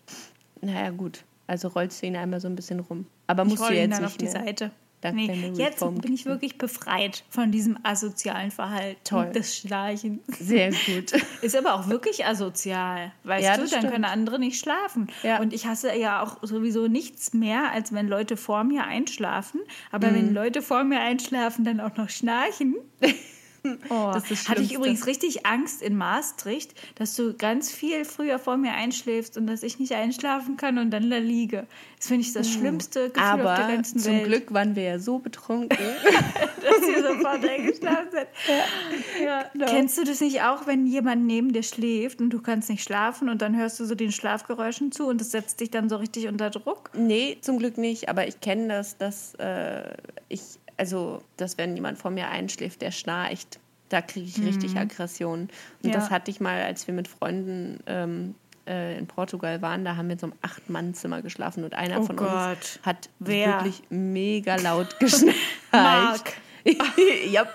[0.62, 1.24] Naja, gut.
[1.48, 3.06] Also rollst du ihn einmal so ein bisschen rum.
[3.28, 4.34] Aber musst du rolle ihn jetzt dann nicht auf die mehr.
[4.34, 4.72] Seite.
[5.14, 9.32] Nee, jetzt Reform- bin ich wirklich befreit von diesem asozialen Verhalten Toll.
[9.32, 10.22] des Schnarchens.
[10.40, 11.12] Sehr gut.
[11.42, 13.60] Ist aber auch wirklich asozial, weißt Ja, du?
[13.68, 13.92] Dann stimmt.
[13.92, 15.08] können andere nicht schlafen.
[15.24, 15.40] Ja.
[15.40, 19.62] Und ich hasse ja auch sowieso nichts mehr, als wenn Leute vor mir einschlafen.
[19.92, 20.16] Aber Mhm.
[20.16, 22.76] wenn Leute vor mir einschlafen, dann auch noch schnarchen,
[23.90, 28.06] Oh, Das ist das hatte ich übrigens richtig Angst in Maastricht, dass du ganz viel
[28.06, 31.68] früher vor mir einschläfst und dass ich nicht einschlafen kann und dann da liege.
[31.98, 34.26] Das finde ich das schlimmste Gefühl auf der Aber ganzen zum Welt.
[34.26, 35.78] Glück waren wir ja so betrunken.
[36.62, 38.28] dass wir sofort eingeschlafen sind.
[39.24, 39.46] Ja.
[39.54, 39.66] genau.
[39.68, 43.30] Kennst du das nicht auch, wenn jemand neben dir schläft und du kannst nicht schlafen
[43.30, 46.28] und dann hörst du so den Schlafgeräuschen zu und das setzt dich dann so richtig
[46.28, 46.92] unter Druck?
[46.94, 48.10] nee, zum Glück nicht.
[48.10, 49.96] Aber ich kenne das, dass äh,
[50.30, 50.42] ich,
[50.78, 53.60] also, dass wenn jemand vor mir einschläft, der schnarcht,
[53.90, 55.42] da kriege ich richtig Aggression.
[55.42, 55.50] Und
[55.84, 55.90] Mhm.
[55.90, 55.96] Ja.
[55.96, 58.36] das hatte ich mal, als wir mit Freunden ähm,
[58.68, 59.86] äh, in Portugal waren.
[59.86, 62.58] Da haben wir in so einem Acht-Mann-Zimmer geschlafen und einer Oh von Gott.
[62.58, 63.48] uns hat Wer?
[63.64, 66.34] wirklich mega laut geschnarcht.
[67.30, 67.44] ja.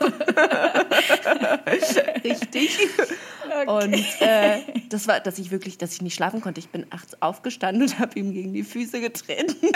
[2.25, 2.79] Richtig.
[3.67, 6.61] Und äh, das war, dass ich wirklich, dass ich nicht schlafen konnte.
[6.61, 9.57] Ich bin nachts aufgestanden und habe ihm gegen die Füße getreten.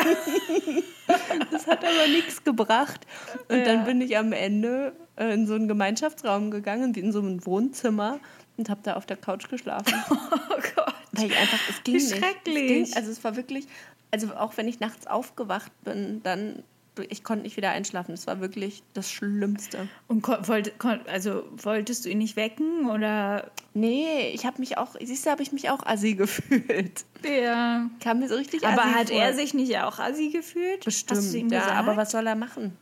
[1.51, 3.07] das hat aber nichts gebracht.
[3.49, 7.21] Und dann bin ich am Ende äh, in so einen Gemeinschaftsraum gegangen, wie in so
[7.21, 8.21] ein Wohnzimmer
[8.57, 9.95] und habe da auf der Couch geschlafen.
[10.11, 10.95] Oh Gott.
[11.13, 12.13] Weil ich einfach, es ging Wie nicht.
[12.13, 12.69] Es schrecklich.
[12.69, 13.67] ging, also es war wirklich,
[14.11, 16.63] also auch wenn ich nachts aufgewacht bin, dann,
[17.09, 18.13] ich konnte nicht wieder einschlafen.
[18.13, 19.89] Es war wirklich das Schlimmste.
[20.07, 23.51] Und kon wollt, kon also wolltest du ihn nicht wecken oder?
[23.73, 27.05] Nee, ich habe mich auch, siehst du, habe ich mich auch assi gefühlt.
[27.25, 27.89] Ja.
[28.01, 29.19] Kam mir so richtig assi Aber hat vor.
[29.19, 30.85] er sich nicht auch assi gefühlt?
[30.85, 32.77] bestimmt, ja, aber was soll er machen?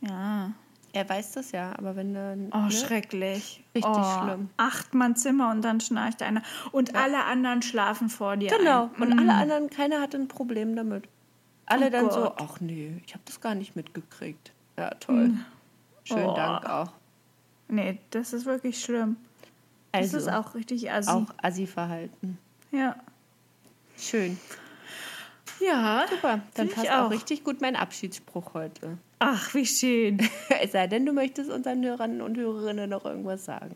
[0.00, 0.52] Ja.
[0.92, 2.50] Er weiß das ja, aber wenn dann.
[2.52, 2.70] Oh, ne?
[2.70, 3.62] schrecklich.
[3.74, 4.48] Richtig oh, schlimm.
[4.56, 6.42] Acht Mann Zimmer und dann schnarcht einer.
[6.72, 8.48] Und alle anderen schlafen vor dir.
[8.48, 8.90] Genau.
[8.96, 9.02] Ein.
[9.02, 11.04] Und alle anderen, keiner hatte ein Problem damit.
[11.68, 12.34] Alle Oh dann so, Gott.
[12.40, 14.52] ach nee, ich habe das gar nicht mitgekriegt.
[14.76, 15.32] Ja, toll.
[16.04, 16.34] Schönen Oh.
[16.34, 16.92] Dank auch.
[17.68, 19.16] Nee, das ist wirklich schlimm.
[19.92, 21.10] Das Also, ist auch richtig assi.
[21.10, 22.38] auch Assi-Verhalten.
[22.70, 22.96] Ja.
[23.98, 24.38] Schön.
[25.60, 26.06] Ja.
[26.08, 27.10] Super, dann passt auch auch.
[27.10, 28.96] richtig gut mein Abschiedsspruch heute.
[29.18, 30.18] Ach, wie schön.
[30.60, 33.74] Es sei denn, du möchtest unseren Hörern und Hörerinnen noch irgendwas sagen.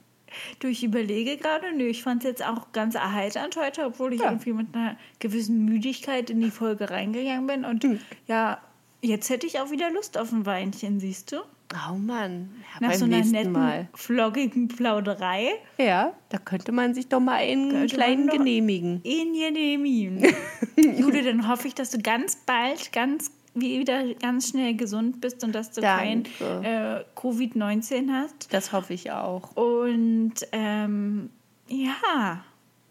[0.60, 4.20] Du, ich überlege gerade, nö, ich fand es jetzt auch ganz erheiternd heute, obwohl ich
[4.20, 4.30] Ja.
[4.30, 7.64] irgendwie mit einer gewissen Müdigkeit in die Folge reingegangen bin.
[7.64, 7.98] Und Hm.
[8.26, 8.58] ja,
[9.00, 11.36] jetzt hätte ich auch wieder Lust auf ein Weinchen, siehst du?
[11.90, 13.88] Oh Mann, ja, Nach so einer netten, Mal.
[13.94, 15.52] floggigen Plauderei.
[15.78, 19.00] Ja, da könnte man sich doch mal einen Könnte kleinen genehmigen.
[19.04, 20.22] In Jenemin.
[20.76, 25.52] Jude, dann hoffe ich, dass du ganz bald, ganz wieder ganz schnell gesund bist und
[25.54, 27.04] dass du kein Danke.
[27.16, 28.52] äh, Covid-19 hast.
[28.52, 29.54] Das hoffe ich auch.
[29.56, 31.30] Und ähm,
[31.68, 32.44] ja,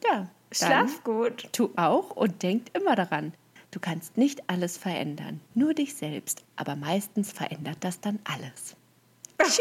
[0.04, 1.50] Ja, schlaf gut.
[1.52, 3.34] Tu auch und denk immer daran.
[3.72, 6.44] Du kannst nicht alles verändern, nur dich selbst.
[6.58, 8.76] Aber meistens verändert das dann alles.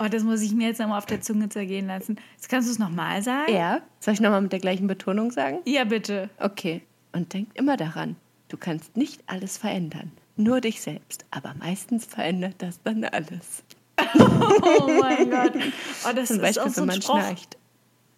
[0.00, 2.18] Oh, das muss ich mir jetzt nochmal auf der Zunge zergehen lassen.
[2.34, 3.52] Jetzt kannst du es nochmal sagen?
[3.52, 5.60] Ja, soll ich nochmal mit der gleichen Betonung sagen?
[5.64, 6.28] Ja, bitte.
[6.38, 6.82] Okay.
[7.12, 8.16] Und denk immer daran,
[8.48, 11.24] du kannst nicht alles verändern, nur dich selbst.
[11.30, 13.62] Aber meistens verändert das dann alles.
[14.16, 15.52] Oh mein Gott.
[16.08, 17.18] Oh, das Zum ist auch Beispiel, so wenn ein man Spruch.
[17.20, 17.56] schnarcht.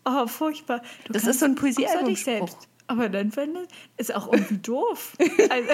[0.06, 0.82] Oh, furchtbar.
[1.04, 2.68] Du Das ist so ein selbst.
[2.86, 5.16] Aber dann findest ist auch irgendwie doof.
[5.50, 5.72] Also,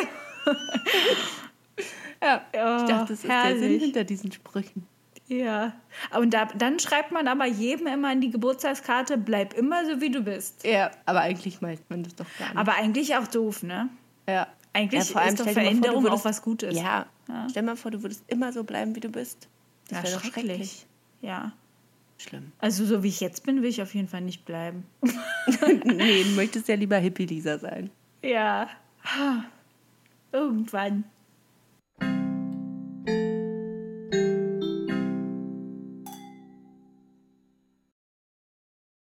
[2.23, 3.83] Ja, Oh, ich dachte, das ist der Sinn herrlich.
[3.83, 4.87] hinter diesen Sprüchen.
[5.29, 5.73] ja.
[6.17, 10.11] Und da, dann schreibt man aber jedem immer in die Geburtstagskarte, bleib immer so, wie
[10.11, 10.65] du bist.
[10.65, 12.57] Ja, aber eigentlich meint man das doch gar nicht.
[12.59, 13.89] Aber eigentlich auch doof, ne?
[14.29, 14.47] ja.
[14.75, 16.75] Eigentlich ja, vor allem ist doch dir mal vor, Veränderung würdest- auch was Gutes.
[16.79, 17.05] Ja.
[17.29, 17.47] Ja.
[17.51, 19.49] stell mal vor, du würdest immer so bleiben, wie du bist.
[19.91, 20.47] Das Ja, wäre doch schrecklich.
[20.47, 20.87] schrecklich.
[21.21, 21.53] Ja.
[22.17, 22.53] Schlimm.
[22.59, 24.85] Also so wie ich jetzt bin, will ich auf jeden Fall nicht bleiben.
[25.85, 27.91] nee, du möchtest ja lieber Hippie-Lisa sein.
[28.23, 28.69] Ja.
[29.05, 29.45] Ha.
[30.33, 31.05] Irgendwann.